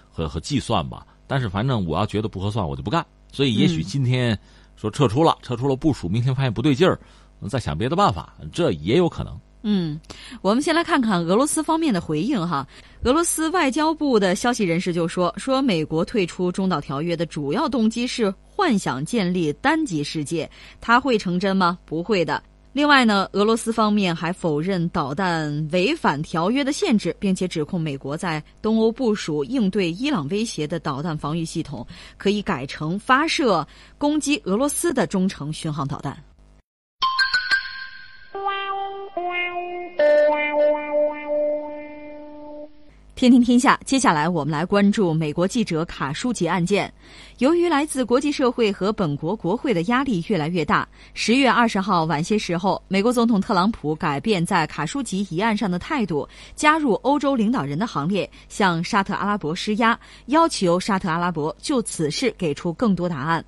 [0.09, 3.05] 和和计算吧，但是反正我要觉得不合算，我就不干。
[3.31, 4.37] 所以也许今天
[4.75, 6.99] 说撤出了，撤出了部署，明天发现不对劲儿，
[7.47, 9.39] 再想别的办法，这也有可能。
[9.61, 9.99] 嗯，
[10.41, 12.65] 我们先来看看俄罗斯方面的回应哈。
[13.03, 21.77] 俄罗斯外交部的消息人士就说，说美国退出中导条约的主要动机是幻想建立单极世界，它会成真吗？
[21.85, 22.41] 不会的。
[22.71, 36.15] 另外呢，俄罗斯方面还否认导弹违反条约的限制，并且指控美国在东欧部署应对伊朗威胁的导弹防御系统可以改成发射攻击俄罗斯的中程巡航导弹。
[43.19, 46.89] 天天天下，接下来我们来关注美国记者卡舒吉案件。
[47.39, 63.43] 由于来自国际社会和本国国会的压力越来越大，十月二十号晚些时候，美国总统特朗普改变在卡舒吉一案上的态度，加入欧洲领导人的行列，向沙特阿拉伯施压，要求沙特阿拉伯就此事给出更多答案。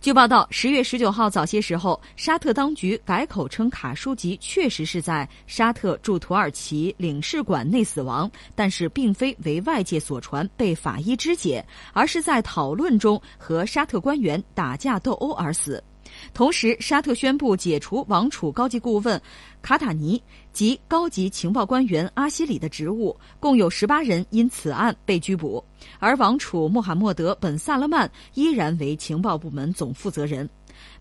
[0.00, 15.84] 据报道，十月十九号早些时候，沙特当局改口称卡舒吉确实是在沙特驻土耳其领事馆内死亡，但是并非为外界所传被法医肢解，而是在讨论中和沙特官员打架斗殴而死。
[16.32, 19.20] 同时，沙特宣布解除王储高级顾问
[19.60, 25.62] 卡塔尼及高级情报官员阿西里的职务，共有十八人因此案被拘捕。
[25.98, 30.48] 而王储穆罕默德·本·萨勒曼依然为情报部门总负责人。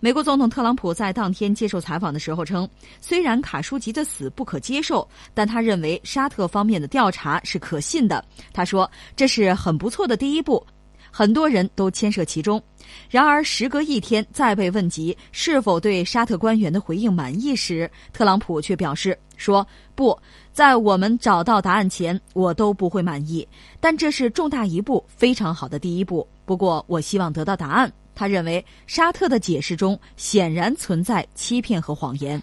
[0.01, 2.67] 美国总统特朗普在当天接受采访的时候称，
[2.99, 8.23] 虽然卡舒吉的死不可接受，但他认为沙特方面的调查是可信的。
[8.51, 10.65] 他说：“这是很不错的第一步。”
[11.11, 12.61] 很多人都牵涉其中。
[13.09, 20.17] 然而，时隔一天再被问及是否对沙特官员的回应满意时，特朗普却表示说：“不
[20.51, 23.47] 在我们找到答案前，我都不会满意。
[23.79, 26.27] 但这是重大一步，非常好的第一步。
[26.45, 32.41] 不过，我希望得到答案。”他认为沙特的解释中显然存在欺骗和谎言。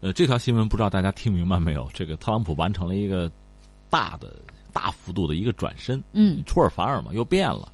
[0.00, 1.88] 呃，这条新闻不知道大家听明白没有？
[1.94, 3.30] 这个特朗普完成了一个
[3.88, 4.36] 大的、
[4.70, 6.02] 大幅度的一个转身。
[6.12, 7.72] 嗯，出尔反尔嘛，又变了。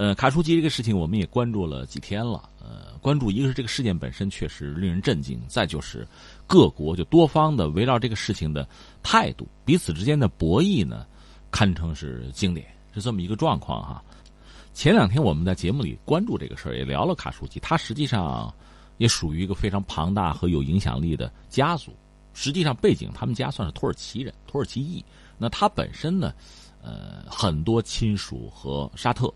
[0.00, 2.48] 呃，卡舒吉这个事情我们也关注了几天了。
[2.58, 6.08] 呃，关注一个是这个事件本身确实令人震惊，再就是
[6.46, 8.66] 各国就多方的围绕这个事情的
[9.02, 11.04] 态度，彼此之间的博弈呢，
[11.50, 14.02] 堪称是经典，是这么一个状况哈。
[14.72, 18.50] 前两天我们在节目里关注这个事儿，也聊了卡舒吉，他实际上
[18.96, 21.94] 也属于一个非常庞大和有影响力的家族。
[22.32, 25.04] 实际上背景他们家算是土耳其人，土耳其裔。
[25.36, 26.32] 那他本身呢，
[26.82, 29.30] 呃，很多亲属和沙特。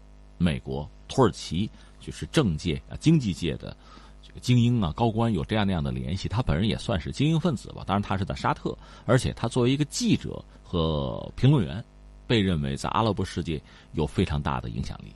[0.45, 3.75] 美国、土耳其就是政界啊、经济界的
[4.23, 7.83] 这个精英啊、高官有这样那样的联系，他本人也算是精英分子吧。
[7.87, 8.77] 当然，他是在沙特，
[9.07, 11.83] 而且他作为一个记者和评论员，
[12.27, 13.61] 被认为在阿拉伯世界
[13.93, 15.15] 有非常大的影响力。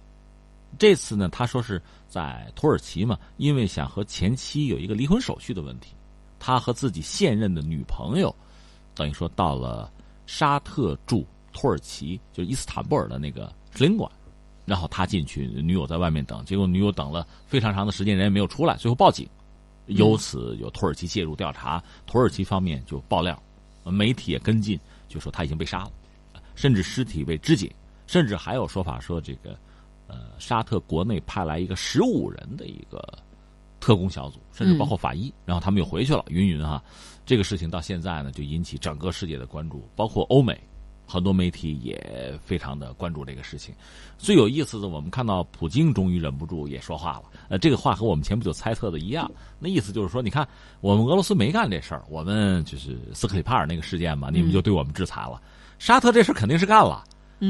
[0.79, 5.95] 这次呢，他说是在土耳其嘛，因为想和前妻有一个离婚手续的问题，
[6.39, 8.35] 他和自己现任的女朋友，
[8.95, 9.91] 等于说到了
[10.27, 14.11] 沙特驻土耳其就是伊斯坦布尔的那个领馆。
[14.69, 19.27] 然后他进去，女友在外面等，结果女友等了非常长的时间，人也没有出来，最后报警，
[19.87, 23.43] 由此有土耳其介入调查，土耳其方面就爆料，
[23.85, 24.79] 媒体也跟进，
[25.09, 25.93] 就说他已经被杀了，
[26.55, 27.75] 甚至尸体被肢解，
[28.07, 29.59] 甚至还有说法说这个，
[30.07, 33.03] 呃，沙特国内派来一个十五人的一个
[33.81, 36.83] 特工小组，甚至包括法医，然后他们又回去了，云云哈，
[37.25, 40.61] 这个事情到现在呢就引起整个世界的关注，包括欧美。
[41.09, 43.75] 很多媒体也非常的关注这个事情。
[44.19, 47.23] 最有意思的，我们看到普京终于忍不住也说话了。
[47.49, 50.47] 呃，这个话和我们前不久猜测的一样，那意思就是说，你看，
[50.81, 55.41] 我们俄罗斯没干这事儿，我们就是斯克里帕尔那个事件嘛，你们就对我们制裁了。
[55.79, 57.03] 沙特这事肯定是干了，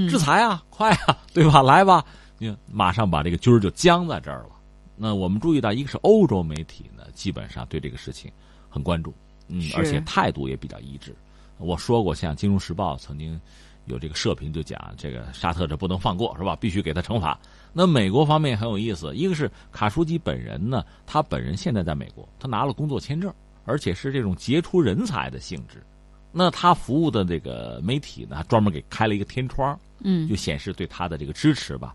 [0.08, 1.62] 制裁啊，快啊，对吧？
[1.62, 2.04] 来吧，
[2.38, 4.50] 你马上把这个军儿就僵在这儿了。
[4.94, 8.30] 那我们注意到，一个是欧洲媒体呢，基本上对这个事情
[8.68, 9.14] 很关注，
[9.48, 11.16] 嗯，而且态度也比较一致。
[11.58, 13.40] 我说过，像《金融时报》曾经
[13.86, 16.56] 有这个社评就讲，这个沙特这不能放过，是吧？
[16.56, 17.38] 必须给他惩罚。
[17.72, 23.32] 那美国方面很有意思，一个是卡舒吉本人呢，他本人现在在美国，他拿了工作签证，
[23.64, 25.82] 而且是这种杰出人才的性质。
[26.30, 31.94] 那他服务的这个媒体呢，专门给开了一个天窗，嗯，就显示对他的这个支持吧。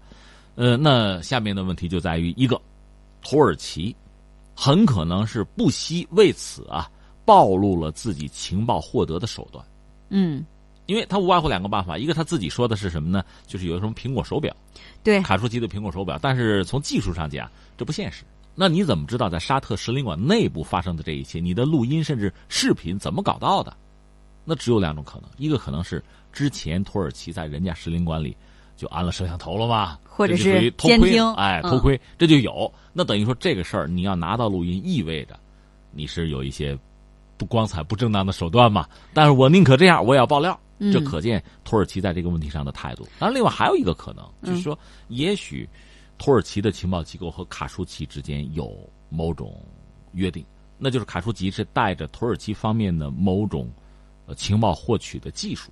[0.55, 2.59] 呃，那下面的问题就在于一个，
[3.21, 3.95] 土耳其
[4.55, 6.89] 很可能是不惜为此啊。
[7.25, 9.63] 暴露了自己情报获得的手段，
[10.09, 10.45] 嗯，
[10.87, 13.23] 因为他无外乎两个办法，一个他自己说的是什么呢？
[13.47, 14.53] 就是有什么苹果手表，
[15.03, 18.23] 对，卡舒吉的苹果手表，但是从技术上讲，这不现实。
[18.55, 21.39] 那你怎么知道在沙特使领馆内部发生的这一切？
[21.39, 23.75] 你的录音甚至视频怎么搞到的？
[24.43, 26.03] 那只有两种可能，一个可能是
[26.33, 28.35] 之前土耳其在人家使领馆里
[28.75, 32.71] 就安了摄像头了嘛，或者是监听，哎，偷窥，这就有。
[32.91, 35.39] 那等于说这个事儿你要拿到录音，意味着
[35.91, 36.77] 你是有一些。
[37.43, 38.87] 不光彩、不正当的手段嘛？
[39.13, 40.57] 但是我宁可这样，我也要爆料。
[40.93, 43.05] 这可见土耳其在这个问题上的态度。
[43.19, 44.77] 当然，另外还有一个可能，就是说，
[45.09, 45.67] 也许
[46.17, 48.73] 土耳其的情报机构和卡舒奇之间有
[49.09, 49.61] 某种
[50.13, 50.45] 约定。
[50.77, 53.69] 那就是卡舒奇是带着土耳其方面的某种
[54.25, 55.69] 呃情报获取的技术。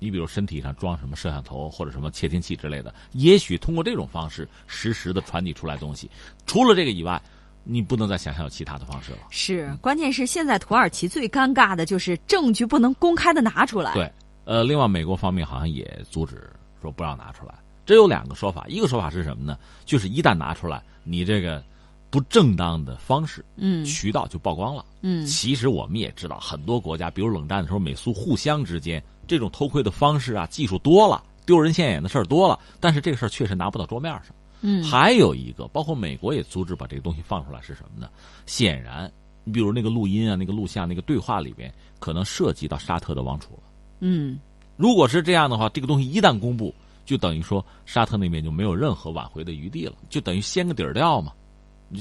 [0.00, 6.10] 你比如身体上装什么摄像头或者什么窃听器之类的，也许通过这种方式实时的传递出来东西。
[6.46, 7.20] 除了这个以外，
[7.68, 9.18] 你不能再想象有其他的方式了。
[9.28, 13.92] 是，关键是现在土耳其最尴尬的就是证据不能公开的拿出来。
[13.92, 14.10] 对，
[14.44, 16.48] 呃，另外美国方面好像也阻止
[16.80, 17.54] 说不让拿出来。
[17.84, 19.58] 这有两个说法，一个说法是什么呢？
[19.84, 21.62] 就是一旦拿出来，你这个
[22.10, 24.84] 不正当的方式、嗯渠道就曝光了。
[25.02, 34.34] 嗯其实我们也知道，很多国家，比如冷战的时候，美苏互相之间这种偷窥的方式啊，技术多了，丢人现眼的事儿多了，但是这个事儿确实拿不到桌面上。
[34.68, 38.10] 嗯还有一个，包括美国也阻止把这个东西放出来，是什么呢？
[38.46, 39.08] 显然，
[39.44, 43.60] 你比如那个录音啊、那个录像、那个对话里边，可能涉及到沙特的王储了。
[44.00, 44.40] 嗯
[44.76, 51.32] 如果是这样的话，这个东西一旦公布，就等于说沙特那边就没有任何挽回的余地了，就等于掀个底儿掉嘛，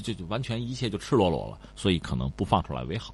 [0.03, 3.13] 就就完全一切就赤裸裸了，所以可能不放出来为好。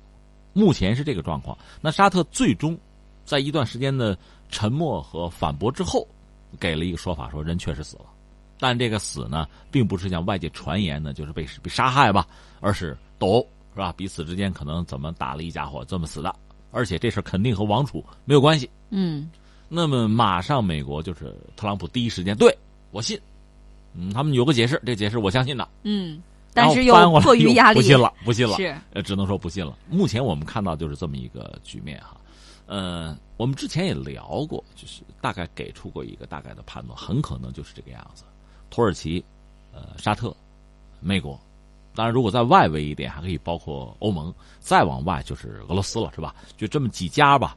[0.54, 1.58] 目前是这个状况。
[1.82, 2.78] 那沙特最终
[3.26, 4.18] 在一段时间的
[4.49, 6.08] 沉默和反驳之后，
[6.60, 8.06] 给了一个说法，说人确实死了，
[8.62, 12.28] 但这个死呢，并不是像外界传言呢，就是被被杀害吧，
[12.59, 13.91] 而是斗殴是吧？
[13.97, 16.36] 彼此之间可能怎么打了一家伙这么死的，
[16.70, 18.70] 而且这事儿肯定和王储没有关系。
[18.91, 19.32] 嗯
[19.68, 22.55] 那么马上美国就是特朗普第一时间对
[22.91, 23.20] 我信，
[23.95, 26.22] 嗯，他们有个解释，这解释我相信的，嗯，
[26.53, 29.76] 但是又迫于压力，不信了，不信了，是呃，只能说不信了。
[29.89, 32.16] 目前我们看到就是这么一个局面哈，
[32.68, 38.24] 呃，我们之前也聊过，就是大概给出过一个大概的判断，很可能就是这个样子。
[38.72, 39.24] 土耳其、
[39.72, 40.36] 呃，沙特、
[40.99, 41.39] 美国，
[41.93, 46.34] 当然如果在外围一点，还可以包括欧盟，再往外就是俄罗斯了，是吧？
[46.57, 47.55] 就这么几家吧。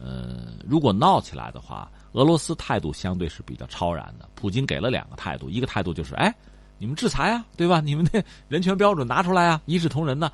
[0.00, 4.28] 呃，如果闹起来的话，俄罗斯态度相对是比较超然的。
[4.34, 6.34] 普京给了两个态度，一个态度就是，哎，
[6.78, 7.80] 你们制裁啊，对吧？
[7.80, 10.30] 你们的 人权标准拿出来啊，一视同仁呢。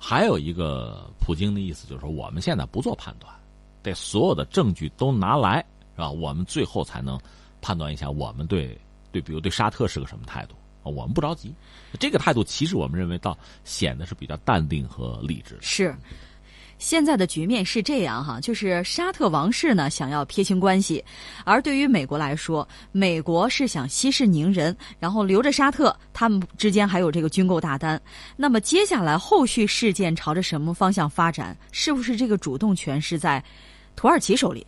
[0.00, 3.32] 还有一个，普京的意思就是说，我们现在不做判断，
[3.82, 5.58] 得所有的证据都拿来，
[5.96, 6.08] 是吧？
[6.08, 7.18] 我们最后才能
[7.60, 8.78] 判断一下，我们对
[9.20, 10.86] 比如对沙特是个什么态度啊？
[10.90, 11.54] 我们不着急。
[11.98, 15.56] 这个态度其实我们认为倒显得是比较淡定和理智。
[15.60, 15.94] 是。
[16.80, 21.04] 现在的局面是这样哈，就是沙特王室呢想要撇清关系，
[21.44, 28.00] 而对于美国来说，美国是想息事宁人，然后留着沙特，他们之间还有这个军购大单。
[28.36, 31.56] 那么接下来后续事件朝着什么方向发展？
[31.72, 33.42] 是不是这个主动权是在
[33.96, 34.64] 土耳其手里？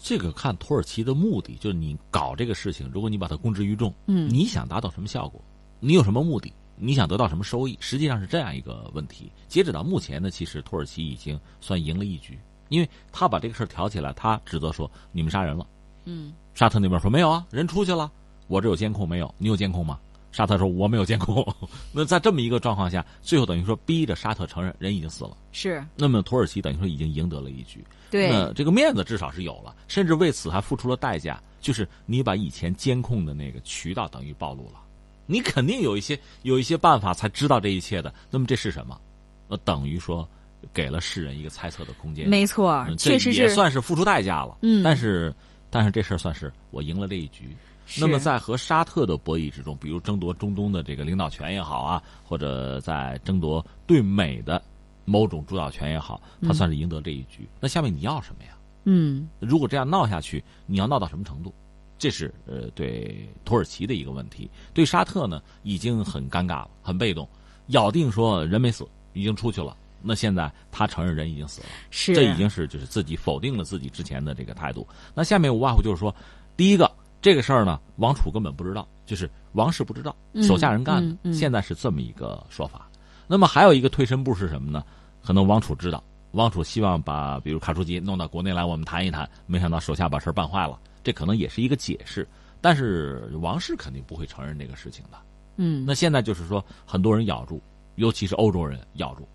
[0.00, 5.40] 这个看土耳其的目的，就是你搞这个事情，如果你把它公之于众，嗯你想达到什么效果？
[5.80, 6.52] 你有什么目的？
[6.76, 7.76] 你想得到什么收益？
[7.80, 9.30] 实际上是这样一个问题。
[9.48, 12.38] 截止到目前呢，其实土耳其已经算赢了一局，
[12.68, 15.66] 因为他把这个事儿挑起来，他指责说你们杀人了。
[16.04, 18.10] 嗯沙特那边说没有啊，人出去了，
[18.46, 19.34] 我这有监控没有？
[19.38, 19.98] 你有监控吗？
[20.30, 21.46] 沙特说我没有监控。
[21.92, 25.36] 那在这么一个状况下，最后等于说逼着沙特承认人已经死了。
[25.52, 27.84] 是那么土耳其等于说已经赢得了一局。
[28.10, 34.80] 对那这个面子至少是有了，甚至为此还付出了代价，就是你把以前监控的那个渠道等于暴露了，
[35.26, 38.12] 你肯定有一些有一些办法才知道这一切的。
[38.30, 38.98] 那么这是什么？
[39.46, 40.26] 那等于说
[40.72, 42.28] 给了世人一个猜测的空间。
[42.28, 44.58] 没错确实是也算是付出代价了。
[44.62, 45.34] 嗯但是
[45.70, 47.54] 但是这事儿算是我赢了这一局。
[47.90, 54.62] 是那么在和沙特的博弈之中，比如争夺中东的这个领导权也好啊，或者在争夺对美的
[55.06, 57.48] 某种主导权也好，他算是赢得这一局。
[57.58, 58.50] 那下面你要什么呀？
[58.84, 61.52] 嗯如果这样闹下去，你要闹到什么程度？
[61.98, 64.50] 这是呃对土耳其的一个问题。
[64.74, 67.26] 对沙特呢，已经很尴尬了，很被动，
[67.68, 69.74] 咬定说人没死，已经出去了。
[70.00, 74.86] 那现在他承认人已经死了，是这已经是就是自己否定了自己之前的这个态度。
[75.12, 76.14] 那下面无外乎就是说，
[76.56, 76.88] 第一个
[77.20, 81.08] 这个事儿呢，王储根本不知道，就是王室不知道，嗯手下人干的。
[81.14, 82.88] 嗯嗯现在是这么一个说法。
[83.26, 84.84] 那么还有一个退身步是什么呢？
[85.22, 86.02] 可能王储知道，
[86.32, 89.28] 王储希望把比如卡舒吉弄到国内来，我们谈一谈。
[89.46, 92.26] 没想到手下把事儿办坏了，这可能也是一个解释。
[92.60, 95.18] 但是王室肯定不会承认这个事情的。
[95.56, 97.60] 嗯那现在就是说，很多人咬住，
[97.96, 99.28] 尤其是欧洲人咬住，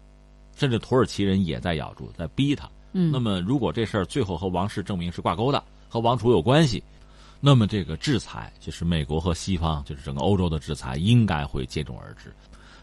[0.55, 2.69] 甚至土耳其人也在咬住，在逼他。
[2.93, 6.84] 嗯那么，如果这事儿最后和王室证明是挂钩的，和王储有关系，
[7.46, 12.34] 那么这个制裁就是美国和西方，就是整个欧洲的制裁，应该会接踵而至。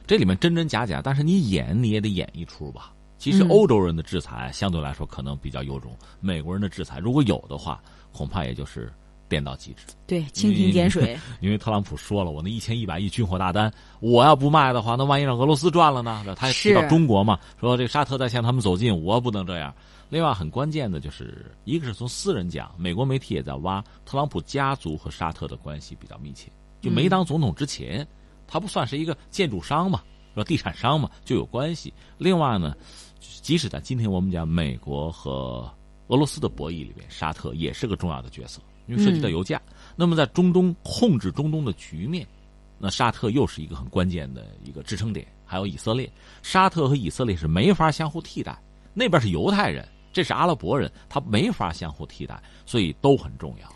[0.07, 2.93] 这里面真真假假，但是你演你也得演一出吧。
[3.17, 7.81] 其实嗯欧洲人的制裁相对来说可能比较优中，美国人的制裁如果有的话，
[8.13, 8.93] 恐怕也就是
[9.31, 9.87] 颠到极致。
[10.07, 16.23] 对蜻蜓点水， 因为特朗普说了，我那一千一百亿军火大单，我要不卖的话，那万一让俄罗斯赚了呢？
[16.37, 19.75] 他也提到中国嘛，说这个沙特在向他们走近，我不能这样。
[20.11, 26.51] 另外，很关键的就是，一个是从私人讲，美国媒体也在挖特朗普家族和沙特的关系比较密切。
[26.81, 28.07] 就没当总统之前，
[28.47, 30.03] 他不算是一个建筑商嘛，
[30.45, 31.95] 地产商嘛就有关系。
[32.19, 32.75] 另外呢，
[33.21, 35.73] 即使在今天我们讲美国和
[36.09, 39.63] 俄罗斯的博弈里边，沙特也是个重要的角色，因为涉及到油价。
[39.95, 42.27] 那么在中东控制中东的局面，
[42.79, 45.25] 那沙特又是一个很关键的一个支撑点。
[45.45, 46.11] 还有以色列，
[46.43, 48.61] 沙特和以色列是没法相互替代。
[48.93, 53.69] 那边是犹太人，这是阿拉伯人，他没法相互替代，所以都很重要。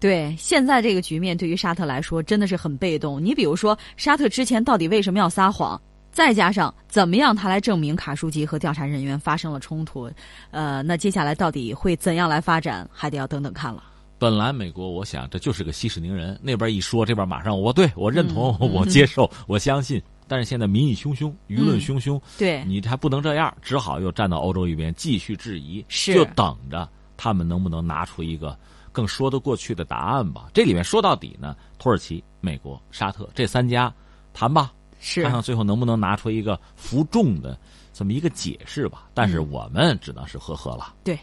[0.00, 3.24] 对，现在这个局面对于沙特来说真的是很被动。
[3.24, 5.80] 你比如说，沙特之前到底为什么要撒谎？
[6.12, 10.08] 再加上怎么样他来证明卡舒吉和调查人员发生了冲突？
[10.50, 13.82] 呃，那接下来到底会怎样来发展，还得要等等看了。
[14.16, 20.00] 本来美国，我想这就是个息事宁人，那边一说，这边马上我对我认同，我接受，我相信。
[20.26, 28.58] 但是现在民意汹汹，舆论汹汹，对你还不能这样，只好又站到欧洲一边继续质疑，是就等着他们能不能拿出一个
[28.90, 30.46] 更说得过去的答案吧。
[30.54, 33.92] 这里面说到底呢，土耳其、美国、沙特这三家
[34.32, 37.58] 谈吧，是看看最后能不能拿出一个服众的
[37.92, 39.08] 这么一个解释吧。
[39.12, 40.94] 但是我们只能是呵呵了。
[41.04, 41.18] 对。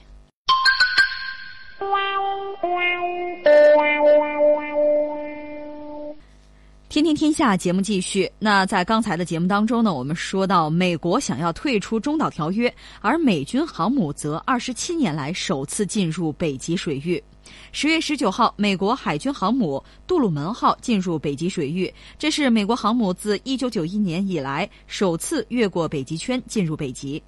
[6.91, 8.29] 天天天下节目继续。
[8.37, 17.23] 那在刚才的节目当中呢，我们说到美国想要退出中导条约，而美军航母则二十七年来首次进入北极水域。
[17.71, 27.23] 十月十九号，美国海军航母杜鲁门号进入北极水域，这是美国航母自一九九一年以来首次越过北极圈进入北极。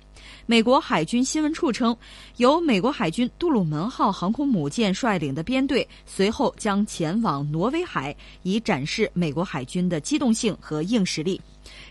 [0.45, 1.95] 美国海军新闻处称，
[2.37, 11.39] 由美国海军杜鲁门号航空母舰率领的编队随后将前往挪威海，以展示美国海军的机动性和硬实力。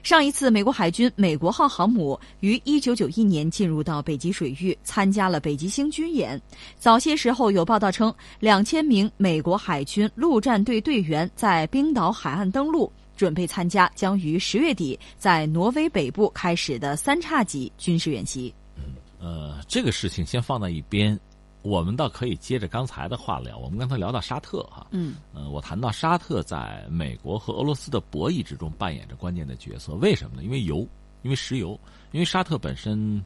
[0.02, 6.40] 上一次，美国海军美国号航母于一九九一年进入到北极水域，参加了北极星军演。
[6.78, 12.92] 早些时候有报道称，两千名美国海军陆战队队员在冰岛海岸登陆。
[13.22, 18.52] 准备参加将于十月底在挪威北部开始的三叉戟军事演习。
[18.74, 21.16] 嗯，呃，这个事情先放在一边，
[21.62, 23.56] 我们倒可以接着刚才的话聊。
[23.58, 29.92] 我们刚才聊到沙特哈，嗯，呃，我谈到沙特在美国和俄罗斯的博弈之中扮演着关键的角色。
[29.92, 30.42] 为什么呢？
[30.42, 30.84] 因为油，
[31.22, 31.78] 因为石油，
[32.10, 33.24] 因为沙特本身，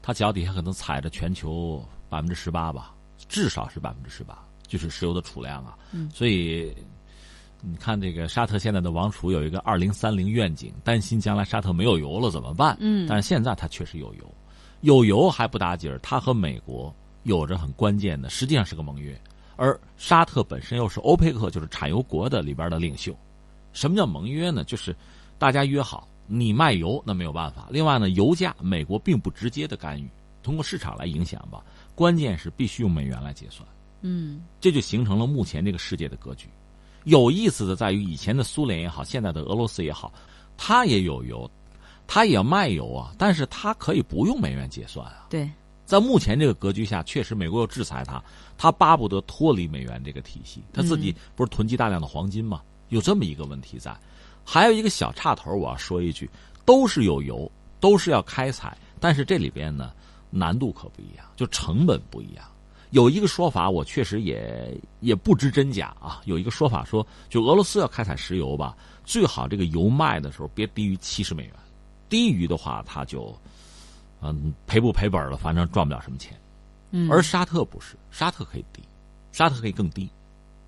[0.00, 2.94] 它脚底下可能踩着全球百分之十八吧，
[3.28, 4.38] 至少是百分之十八，
[4.68, 5.76] 就是石油的储量啊。
[5.90, 6.72] 嗯，所以。
[7.64, 12.76] 你看，这个沙特现在的王储有一个二零三零愿景，担心将来沙特没有油了怎么办？
[12.80, 14.34] 嗯，但是现在它确实有油，
[14.80, 16.92] 有油还不打紧儿，它和美国
[17.22, 19.16] 有着很关键的，实际上是个盟约，
[19.54, 23.16] 而沙特本身又是欧佩克，就是产油国的里边的领袖。
[23.72, 24.64] 什么叫盟约呢？
[24.64, 24.94] 就是
[25.38, 27.68] 大家约好，你卖油那没有办法。
[27.70, 30.10] 另外呢，油价美国并不直接的干预，
[30.42, 31.62] 通过市场来影响吧。
[31.94, 33.68] 关键是必须用美元来结算。
[34.00, 36.48] 嗯，这就形成了目前这个世界的格局。
[37.04, 40.12] 有意思的在于，以前的苏联也好，现在的俄罗斯也好，
[40.56, 41.50] 它也有油，
[42.06, 45.26] 它也要卖油啊，但是它可以不用美元结算啊。
[45.28, 45.50] 对，
[45.84, 48.22] 在目前这个格局下，确实美国要制裁它，
[48.56, 52.62] 它巴不得脱离美元这个体系，它自己不是囤积大量的黄金吗？
[52.90, 53.96] 有这么一个问题在。
[54.44, 56.28] 还有一个小岔头，我要说一句，
[56.64, 57.50] 都是有油，
[57.80, 59.92] 都是要开采，但是这里边呢，
[60.30, 62.44] 难度可不一样，就成本不一样。
[62.92, 66.20] 有一个说法，我确实也也不知真假啊。
[66.26, 71.54] 有一个说法说，就俄罗斯要开采石油吧，最好这个油卖的时候别低于七十美元，
[72.10, 73.34] 低于的话他就，
[74.20, 76.38] 嗯，赔不赔本了，反正赚不了什么钱。
[76.90, 78.82] 嗯，而沙特不是，沙特可以低，
[79.32, 80.06] 沙特可以更低。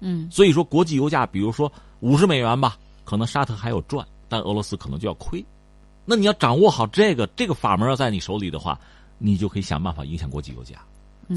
[0.01, 1.71] 嗯，所以说国际油价，比如说
[2.01, 5.45] 五十美元吧，可能沙特还有赚，但俄罗斯可能就要亏。
[6.07, 8.81] 那你要掌握好这个这个法门要在你手里的话，
[9.19, 10.79] 你就可以想办法影响国际油价。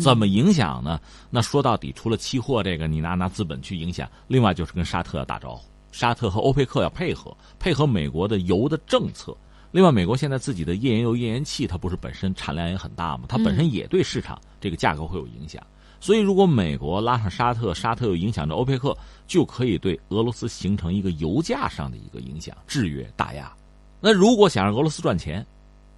[0.01, 0.99] 怎么影响呢？
[1.29, 9.35] 那说到底，除了期货这个，你拿拿资本去影响，另外就是跟沙特要打招呼，沙特和欧佩克要配合，配合美国的油的政策。
[9.71, 13.25] 另外，美国现在自己的页岩油、页岩气，它不是本身产量也很大吗？
[13.27, 15.61] 它本身也对市场这个价格会有影响。
[15.99, 18.95] 所以，如果美国拉上沙特，沙特又影响着欧佩克，
[19.27, 23.51] 就可以对俄罗斯形成一个油价上的一个影响，制约打压。
[23.99, 25.45] 那如果想让俄罗斯赚钱，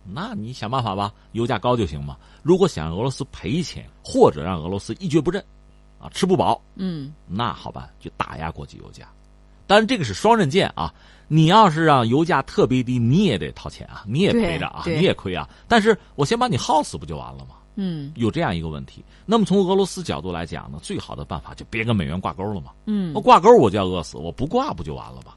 [0.04, 2.18] 那你想办法吧，油价高就行嘛。
[2.44, 5.44] 如果想让俄罗斯赔钱，或者让俄罗斯一蹶不振，
[6.00, 9.08] 啊，吃不饱，嗯，那好办，就打压国际油价。
[9.68, 10.94] 当然，这个是双刃剑啊。
[11.32, 15.48] 你要是让油价特别低，你也得掏钱啊，你也赔着啊，你也亏啊。
[15.68, 17.56] 但是我先把你耗死不就完了吗？
[17.76, 19.06] 嗯，有这样一个问题。
[19.28, 22.72] 那么从俄罗斯角度来讲呢，最好的办法就别跟美元挂钩了嘛。
[22.88, 25.34] 嗯，我挂钩我就要饿死，我不挂不就完了吗？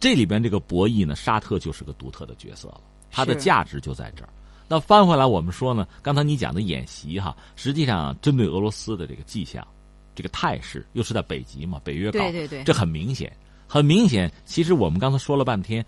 [0.00, 2.80] 这里边这个博弈呢，沙特就是个独特的角色了。
[3.16, 4.28] 它的价值就在这儿。
[4.68, 9.66] 那翻回来，我们说呢，刚才你讲的演习哈，实际上针对俄罗斯的这个迹象，
[10.14, 13.34] 这个态势，又是在北极嘛，北约搞，对对对，这很明显，
[13.66, 14.30] 很明显。
[14.44, 15.86] 其实我们刚才说了半天，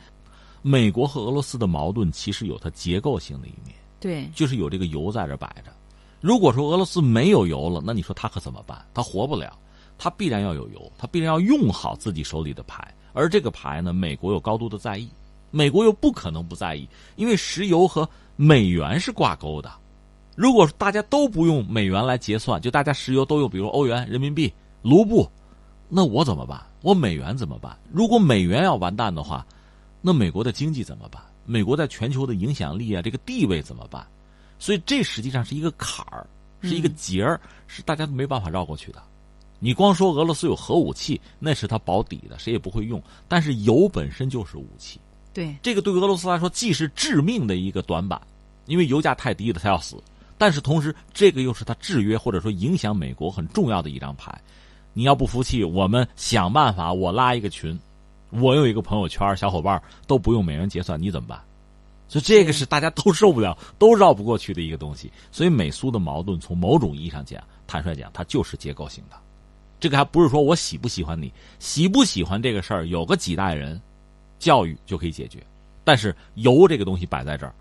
[0.62, 5.72] 美国和俄罗斯的矛盾其实有它结构性的一面，对，就是有这个油在这摆着。
[6.20, 8.84] 如果说俄罗斯没有油了，那你说他可怎么办？
[8.94, 9.58] 他活不了，
[9.98, 12.94] 他必然要有油，他必然要用好自己手里的牌。
[13.12, 15.08] 而这个牌呢，美国有高度的在意，
[15.50, 19.70] 美国又不可能不在意，因为石油和美元是挂钩的。
[20.36, 25.28] 如果大家都不用美元来结算，就大家石油都用，比如欧元、人民币、卢布，
[25.88, 26.64] 那我怎么办？
[26.82, 27.76] 我美元怎么办？
[27.90, 29.44] 如果美元要完蛋的话，
[30.00, 31.20] 那美国的经济怎么办？
[31.44, 34.06] 美国在全球的影响力啊，这个地位怎么办？
[34.58, 36.24] 所以这实际上是一个坎儿，
[36.62, 39.02] 是一个结儿，是大家都没办法绕过去的。
[39.58, 43.02] 你光说俄罗斯有核武器，那是他保底的，谁也不会用。
[43.26, 45.00] 但是油本身就是武器，
[45.32, 48.20] 对这个对俄罗斯来说既是致命的一个短板，
[48.66, 49.96] 因为油价太低了，他要死。
[50.36, 54.32] 但是同时，这个又是他制约或者说影响美国很重要的一张牌。
[54.92, 57.78] 你要不服气，我们想办法，我拉一个群，
[58.30, 61.40] 我有一个朋友圈，小伙伴都不用美元结算，你怎么办？
[62.08, 65.12] 所以这个是大家都受不了、都绕不过去的一个东西。
[65.30, 69.16] 所以美苏的矛盾，从某种意义上讲，坦率讲，它就是结构性的。
[69.78, 73.80] 这个还不是说我喜不喜欢你，喜不喜欢这个事儿，有个几代人
[74.38, 75.44] 教育就可以解决。
[75.84, 77.54] 但是油这个东西摆在这儿，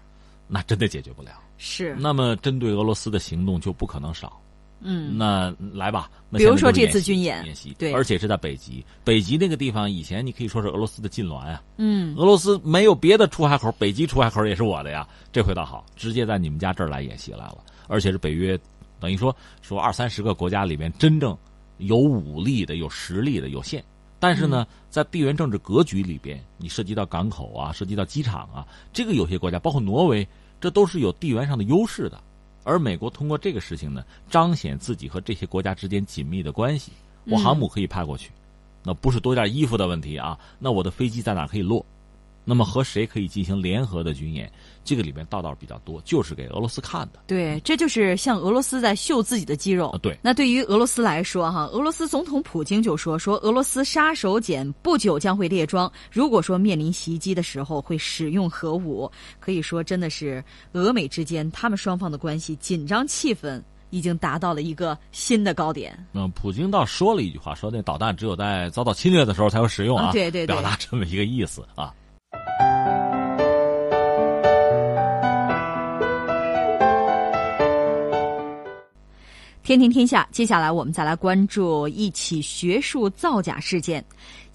[0.47, 1.31] 那真的解决不了。
[1.57, 1.95] 是。
[1.99, 4.41] 那么针对俄罗斯的行动就不可能少。
[4.79, 6.07] 嗯，那来吧。
[6.33, 8.85] 比如说这次军演，演习对，而且是在北极。
[9.03, 11.63] 北极那个地方以前你可以说是俄罗斯的禁脔啊。
[11.77, 15.07] 嗯，俄罗斯没有别的出海口，北极出海口也是我的呀。
[15.31, 17.57] 这回倒好，直接在你们家这儿来演习来了，
[17.87, 18.59] 而且是北约，
[18.99, 21.35] 等于说说二三十个国家里面真正
[21.77, 23.83] 有武力的、有实力的有限。
[24.19, 30.27] 但是呢，在地缘政治格局里边，你涉及到港口啊，涉及到机场啊，这个有些国家，包括挪威，
[30.59, 32.19] 这都是有地缘上的优势的。
[32.63, 36.91] 而美国通过这个事情呢，彰显自己和这些国家之间紧密的关系。
[37.25, 38.31] 我航母可以派过去，
[38.83, 40.37] 那不是多件衣服的问题啊。
[40.59, 41.85] 那我的飞机在哪可以落？
[42.49, 44.49] 那么和谁可以进行联合的军演？
[44.85, 47.19] 这个里面道道比较多，就是给俄罗斯看的。
[47.27, 49.93] 对，这就是像俄罗斯在秀自己的肌肉。
[50.01, 55.91] 对，那对于俄罗斯来说，哈，俄罗斯总统普京就说说，俄罗斯杀手锏不久将会列装。
[56.09, 60.41] 如果说面临袭击的时候会使用核武，可以说真的是
[60.71, 66.01] 俄美之间他们双方的关系紧张气氛已经达到了一个新的高点。
[66.13, 71.93] 嗯，普京倒说了一句话，说那导弹只有在遭到侵略的时候才会使用啊，对对，表达这么一个意思啊。
[79.67, 84.01] 天天天下，接下来我们再来关注一起学术造假事件。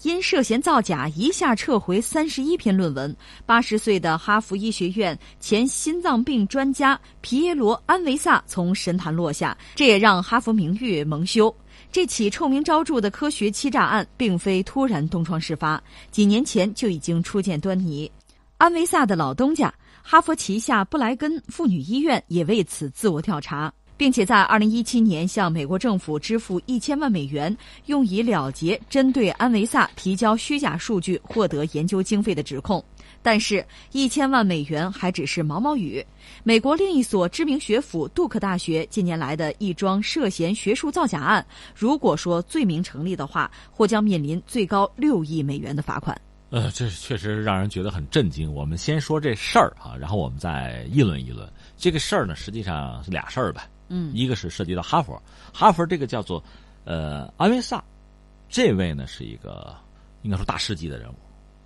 [0.01, 3.15] 因涉嫌造假，一下撤回三十一篇论文。
[3.45, 11.55] 八十岁的哈佛医学院前心脏病专家皮耶罗·安维萨从神坛落下，这也让哈佛名誉蒙羞。
[11.91, 18.11] 这起臭名昭著的科学欺诈案，并非突然东窗事发，几年前就已经初见端倪。
[18.57, 23.71] 安维萨的老东家哈佛旗下布莱根妇女医院也为此自我调查。
[24.03, 32.83] 并且在二零一七年向美国政府支付一千万美元，用以了结针对安维萨提交虚假数据获得研究经费的指控。
[33.21, 36.05] 但是，一千万美元还只是毛毛雨。
[36.43, 46.19] 美国另一所知名学府杜克大学近年来的一桩涉嫌学术造假案，如果说罪名成立的话，或将面临最高六亿美元的罚款。
[46.49, 48.53] 呃，这确实让人觉得很震惊。
[48.53, 52.35] 我们先说这事儿啊，然后我们再议论议论这个事儿呢。
[52.35, 53.65] 实际上是俩事儿吧。
[53.95, 55.21] 嗯，一个是涉及到哈佛，
[55.53, 56.43] 哈佛这个叫做，
[56.83, 57.83] 呃，安维萨，
[58.49, 59.75] 这位呢是一个
[60.23, 61.15] 应该说大师级的人物，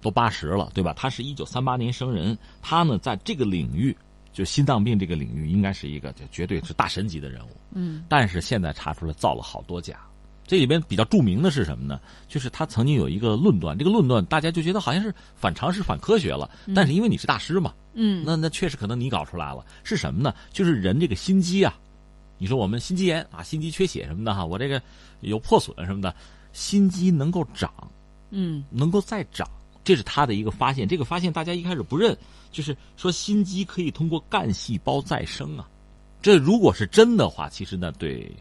[0.01, 0.91] 都八十了，对吧？
[0.93, 3.95] 他是一九三八年生人，他呢在这个领域，
[4.34, 7.49] 就心脏病这个领域，应该是一个就绝对是大神级的人物。
[7.71, 9.99] 嗯，但是现在查出来造了好多假，
[10.45, 11.97] 这里边比较著名的是什么呢？
[12.28, 20.34] 就是他曾经有一个论断，这个论断大家就觉得好像是反常识、反科学了，但是因为你是大师嘛，嗯，那那确实可能你搞出来了，是什么呢？
[20.51, 21.73] 就是人这个心机啊。
[22.38, 24.81] 你说我们心肌炎啊，心肌缺血什么的哈，我这个
[25.21, 26.15] 有破损什么的，
[26.53, 27.71] 心肌能够长，
[28.29, 29.49] 嗯，能够再长，
[29.83, 30.88] 这是他的一个发现。
[30.88, 32.17] 这个发现大家一开始不认，
[32.51, 35.67] 就是说心肌可以通过干细胞再生啊。
[36.21, 38.31] 这如果是真的话，其实呢，对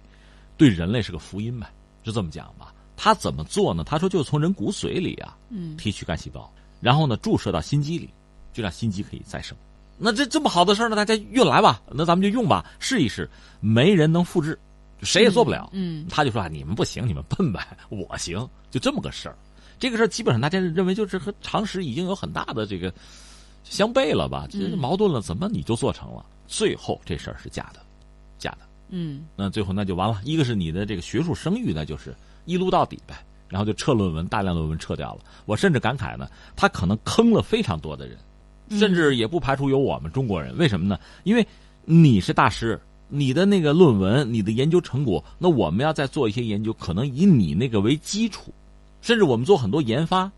[0.56, 1.66] 对人类是个福音呗，
[2.02, 2.74] 就这么讲吧。
[2.96, 3.84] 他怎么做呢？
[3.84, 8.08] 他说就从人骨髓里啊，嗯，提取干细胞，然后呢注射到心肌里，
[8.52, 9.56] 就让心肌可以再生。
[9.98, 13.28] 那这这么好的事儿呢，大家运来吧，那咱们就用吧，试一试。
[13.60, 14.58] 没人能复制，
[15.02, 15.70] 谁也做不了。
[15.72, 19.36] 嗯，他就说啊，你们不行，你们笨呗，我行，就这么个事儿。
[19.78, 22.92] 这个事儿基本上大家认为就是和常识已经有很大的这个
[23.64, 24.46] 相悖了吧？
[24.50, 26.24] 这矛盾了，怎么你就做成了？
[26.46, 27.80] 最后这事儿是假的，
[28.38, 28.58] 假的。
[28.88, 30.20] 嗯，那最后那就完了。
[30.24, 33.16] 一个是你的这个学术声誉，那就是一撸到底呗。
[33.48, 35.20] 然后就撤论文，大量论文撤掉了。
[35.44, 38.18] 我甚至感慨呢，他可能坑了非常多的人。
[38.70, 40.56] 甚至也不排除有我们中国人。
[40.56, 40.98] 为什么呢？
[41.24, 41.46] 因为
[41.84, 48.52] 你是大师，你的那个论文、你的研究成果，那我们要再做一些研究，可能以你那个为基础，
[49.00, 50.30] 甚至我们做很多研发，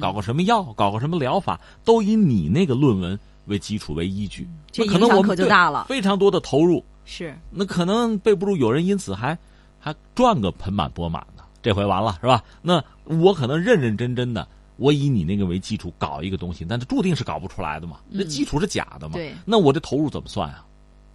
[0.00, 4.48] 搞个什么药，搞个什么疗法，都以你那个论文为基础为依据。
[4.72, 7.32] 这可能我们就大了，非常多的投入是。
[7.50, 9.38] 那可能备不住有人因此还
[9.78, 12.42] 还赚个盆满钵满的，这回完了是吧？
[12.62, 14.48] 那我可能认认真真的。
[14.76, 18.00] 我以你那个为基础搞一个东西，那这注定是搞不出来的嘛？
[18.08, 19.14] 那基础是假的嘛？
[19.14, 19.34] 对。
[19.44, 20.66] 那我这投入怎么算啊？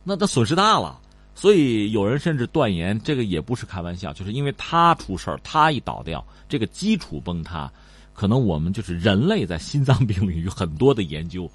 [0.04, 1.00] 那那损失大了。
[1.36, 7.72] 所以有人甚至断言，这个也不是开玩笑，就是因为他出事儿，他一倒掉，这个基础崩塌，
[8.14, 11.50] 可能我们就是人类在心脏病领域很多的研究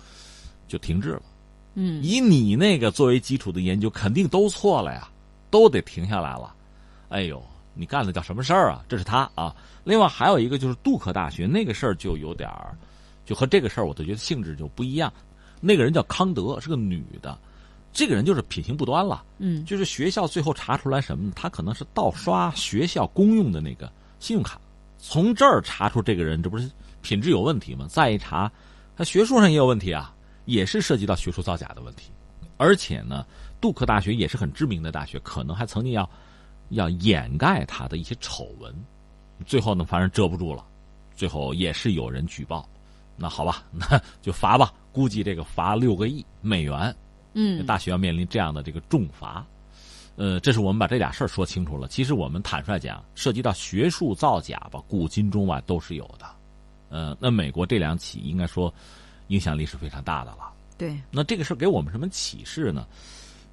[0.69, 1.23] 就停滞了。
[1.75, 2.03] 嗯。
[2.03, 5.09] 以你那个作为基础的研究，肯定都错了呀，
[5.51, 6.55] 都得停下来了。
[7.09, 7.43] 哎呦。
[7.79, 8.83] 你干的叫什么事儿啊？
[8.89, 9.55] 这是他啊。
[9.87, 12.77] 另外还有一个就是杜克大学那个事儿就有点儿，
[13.25, 15.13] 就和这个事儿我都觉得性质就不一样。
[15.61, 17.39] 那个人叫康德，是个女的，
[17.93, 19.25] 这个人就是品行不端了。
[19.39, 21.33] 嗯，就是学校最后查出来什么呢？
[21.37, 24.61] 他可能是盗刷学校公用的那个信用卡，
[24.99, 26.69] 从这儿查出这个人，这不是
[27.01, 27.87] 品质有问题吗？
[27.89, 28.51] 再一查，
[28.97, 30.13] 他学术上也有问题啊，
[30.47, 32.11] 也是涉及到学术造假的问题。
[32.57, 33.25] 而且呢，
[33.61, 36.11] 杜克大学也是很知名的大学，可能还曾经要。
[36.71, 38.75] 要掩盖他的一些丑闻，
[39.45, 40.65] 最后呢，反正遮不住了，
[41.15, 42.67] 最后也是有人举报，
[43.17, 46.95] 那好吧， 那就罚吧，估计这个罚六个亿美元，
[47.35, 49.47] 嗯，大学要面临这样的这个重罚，
[50.17, 51.87] 呃，这是我们把这俩事儿说清楚了。
[51.89, 56.27] 其实我们坦率讲，涉及到学术造假吧，古今中外都是有的，
[56.89, 58.73] 呃，那美国这两起应该说
[59.29, 60.53] 影响力是非常大的了。
[60.79, 62.87] 对，那这个事儿给我们什么启示呢？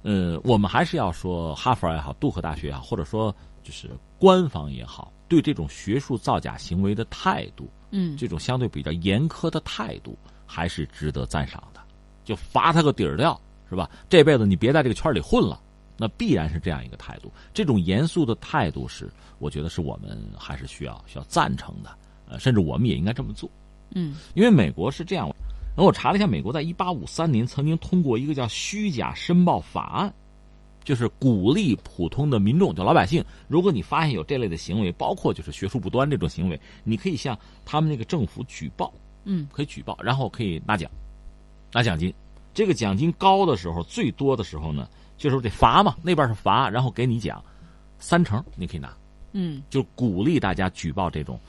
[0.02, 10.16] 呃，我们还是要说，哈佛也好，杜克大学也好，或者说就是官方也好，对这种学术造假行为的态度，嗯，这种相对比较严苛的态度，
[10.46, 11.80] 还是值得赞赏的。
[12.24, 13.90] 就罚他个底儿掉，是吧？
[14.08, 15.60] 这辈子你别在这个圈里混了，
[15.96, 17.30] 那必然是这样一个态度。
[17.52, 21.90] 这种严肃的态度是，我觉得是我们还是需要需要赞成的。
[22.26, 23.50] 呃，甚至我们也应该这么做。
[23.94, 25.28] 嗯，因为美国是这样。
[25.76, 30.08] 那我查了一下，美国在一八五三年曾经通过一个叫《虚假申报法案》，
[30.84, 38.92] 就是鼓励普通的民众，就老百姓，如果你发现有这类的行为，包括就是学术不端这种行为，你可以向他们那个政府举报，
[39.24, 40.90] 嗯，可以举报，然后可以拿奖，
[41.72, 42.12] 拿奖金。
[42.52, 47.42] 这个奖金高的时候，最多的时候呢，就是得罚嘛，那边是罚，然后给你奖，
[47.98, 48.94] 三成你可以拿，
[49.32, 51.40] 嗯，就鼓励大家举报这种。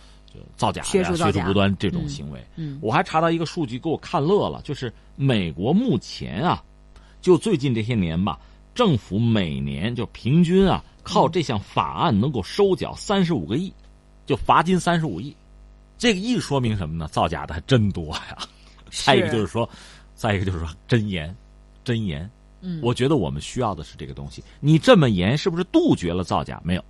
[0.57, 1.15] 造假、学术
[1.45, 6.61] 不端这种行为，嗯，我还查到一个数据，给我看乐了，就是美国目前啊，
[7.21, 8.38] 就最近这些年吧，
[8.76, 13.73] 政府每年就平均啊，靠这项法案能够收缴三十五个亿，
[14.26, 15.36] 就罚金三十五亿，
[15.97, 17.07] 这个亿说明什么呢？
[17.07, 18.38] 造假的还真多呀。
[18.91, 19.67] 再一个就是说，
[20.13, 21.36] 再一个就是说，真严，
[21.84, 22.30] 真严。
[22.61, 24.43] 嗯，我觉得我们需要的是这个东西。
[24.59, 26.61] 你这么严，是不是杜绝了造假？
[26.63, 26.84] 没有。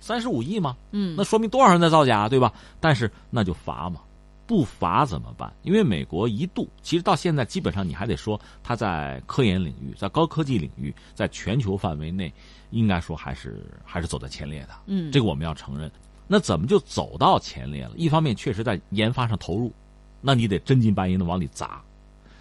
[0.00, 0.76] 三十五亿吗？
[0.90, 2.52] 嗯，那说明多少人在造假，对吧？
[2.80, 4.00] 但是那就罚嘛，
[4.46, 5.52] 不罚怎么办？
[5.62, 12.32] 因为美国一度，其实到现在基本上你还得说，它在科研领域、在高科技领域，在全球范围内，
[12.70, 14.70] 应该说还是还是走在前列的。
[14.86, 15.90] 嗯，这个我们要承认。
[16.26, 17.92] 那怎么就走到前列了？
[17.96, 19.72] 一方面确实在研发上投入，
[20.20, 21.82] 那你得真金白银的往里砸。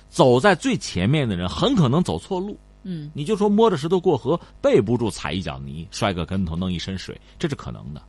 [0.10, 2.58] 走在最前面的人很可能走错路。
[2.84, 8.02] 嗯，你就说摸着石头过河，背不住踩一脚泥，摔个跟头，弄一身水，这是可能的。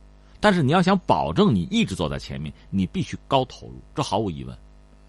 [0.43, 4.53] 但是你要想保证你一直走在前面，你必须高投入，这毫无疑问。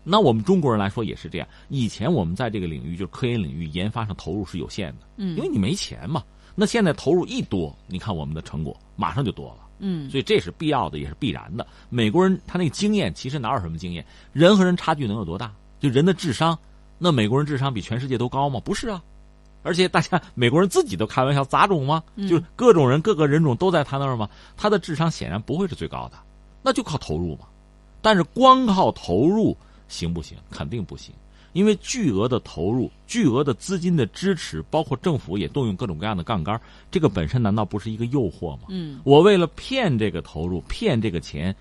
[0.05, 1.49] 那我们中国人来说也是这样。
[1.71, 6.23] 以前我们在这个领域，就是科研领域研发上投入是有限的，嗯，因为你没钱嘛。
[6.55, 11.67] 那现在投入一多，你看我们的成果马上就多了，嗯，所以这是必要的，也是必然的。
[11.91, 14.07] 美国人他那个经验其实哪有什么经验？
[14.33, 15.53] 人和人差距能有多大？
[15.81, 16.57] 就人的智商，
[16.97, 18.61] 那美国人智商比全世界都高吗？
[18.65, 19.03] 不是啊。
[19.65, 22.05] 而且大家美国人自己都开玩笑，杂种吗？
[22.29, 24.29] 就是各种人、各个人种都在他那儿吗？
[24.57, 26.19] 他的智商显然不会是最高的，
[26.63, 27.47] 那就靠投入嘛。
[28.03, 29.57] 但是光靠投入
[29.89, 30.37] 行不行？
[30.51, 31.15] 肯定不行，
[31.55, 36.61] 因为巨额的投入、巨额的资金的支持，包括政府也动用各种各样的杠杆，
[36.91, 38.65] 这个本身难道不是一个诱惑吗？
[38.69, 41.57] 嗯，我为了骗这个投入、骗这个钱，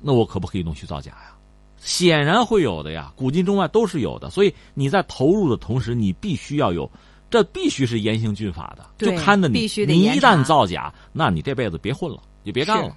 [0.00, 1.36] 那我可不可以弄虚造假呀？
[1.78, 4.30] 显然会有的呀，古今中外都是有的。
[4.30, 6.90] 所以你在投入的同时，你必须要有。
[7.34, 12.96] 这必须是严刑峻法的，就看着你，你一旦造假，那你这辈子别混了，就别干了。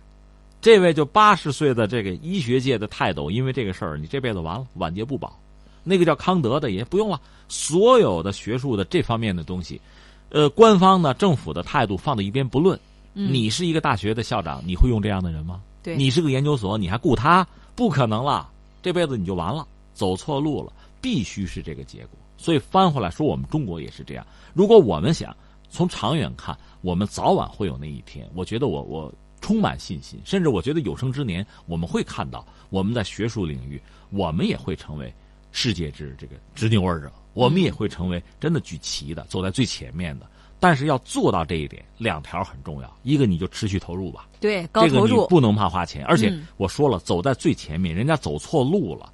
[0.62, 5.36] 这位就八十岁的这个医学界的泰斗，因为这个事儿，你这辈子完了，晚节不保。
[5.84, 9.82] 那个叫康德的也不用了，所有的学术的这方面的东西，
[10.30, 12.80] 呃，官方呢，政府的态度放在一边不论。
[13.14, 15.62] 你是一个大学的校长，你会用这样的人吗？
[15.82, 17.44] 对，你是个研究所，你还雇他？
[17.74, 18.48] 不可能了，
[18.84, 20.72] 这辈子你就完了，走错路了。
[21.02, 22.20] 必须是这个结果。
[22.38, 24.26] 所以翻回来说，我们中国也是这样。
[24.54, 25.36] 如果我们想
[25.70, 28.30] 从长远看，我们早晚会有那一天。
[28.34, 33.82] 我觉得我我充满信心，甚至我觉得有生之年我们会看到，我们在学术领域，
[34.12, 35.14] 我们也会成为
[35.52, 40.26] 世界之这个执牛耳者，我们也会成为真的举旗的，走在最前面的。
[40.60, 42.98] 但是要做到这一点，两条很重要。
[43.04, 46.04] 一个你就持续投入吧，对，高投入，不能怕花钱。
[46.06, 49.14] 而且我说了，走在最前面，人家走错路了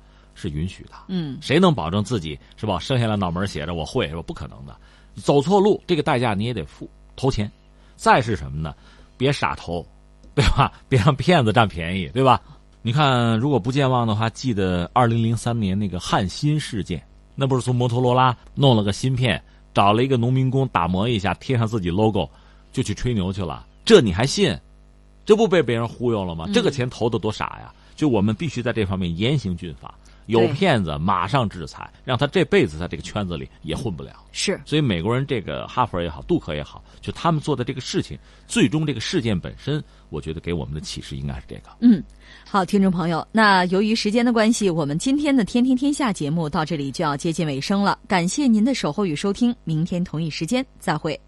[0.49, 0.91] 是允许的。
[1.07, 2.77] 嗯，谁能保证自己是吧？
[2.77, 4.21] 生下来脑门写着我会是吧？
[4.21, 4.75] 不可能的，
[5.15, 7.49] 走错路这个代价你也得付，投钱。
[7.95, 8.75] 再是什么呢？
[9.17, 9.85] 别傻投，
[10.35, 10.71] 对吧？
[10.89, 12.41] 别让骗子占便宜，对吧？
[12.81, 17.01] 你看，如果不健忘的话，记得二零零三年那个汉芯事件，
[17.35, 19.41] 那不是从摩托罗拉弄了个芯片。
[19.73, 22.29] 找了一个农民工打磨一下，贴上自己 logo，
[22.71, 23.65] 就去吹牛去了。
[23.83, 24.55] 这你还信？
[25.25, 26.45] 这不被别人忽悠了吗？
[26.53, 27.73] 这个钱投的多傻呀！
[27.95, 29.95] 就我们必须在这方面严刑峻法，
[30.27, 34.13] 有骗子马上制裁，让他这辈子在这个圈子里也混不了。
[34.31, 34.59] 是。
[34.65, 38.17] 所以美国人这个哈佛也好，杜克也好，就他们做的这个事情，
[38.47, 41.69] 最终这个事件本身，我觉得给我们的启示应该是这个。
[41.81, 42.03] 嗯。
[42.45, 47.97] 好，听众朋友，那由于时间的关系，我们今天的《天天天下》节目到这里就要接近尾声了。
[48.07, 51.19] 感谢您的守候与收听，明天同一时间再会。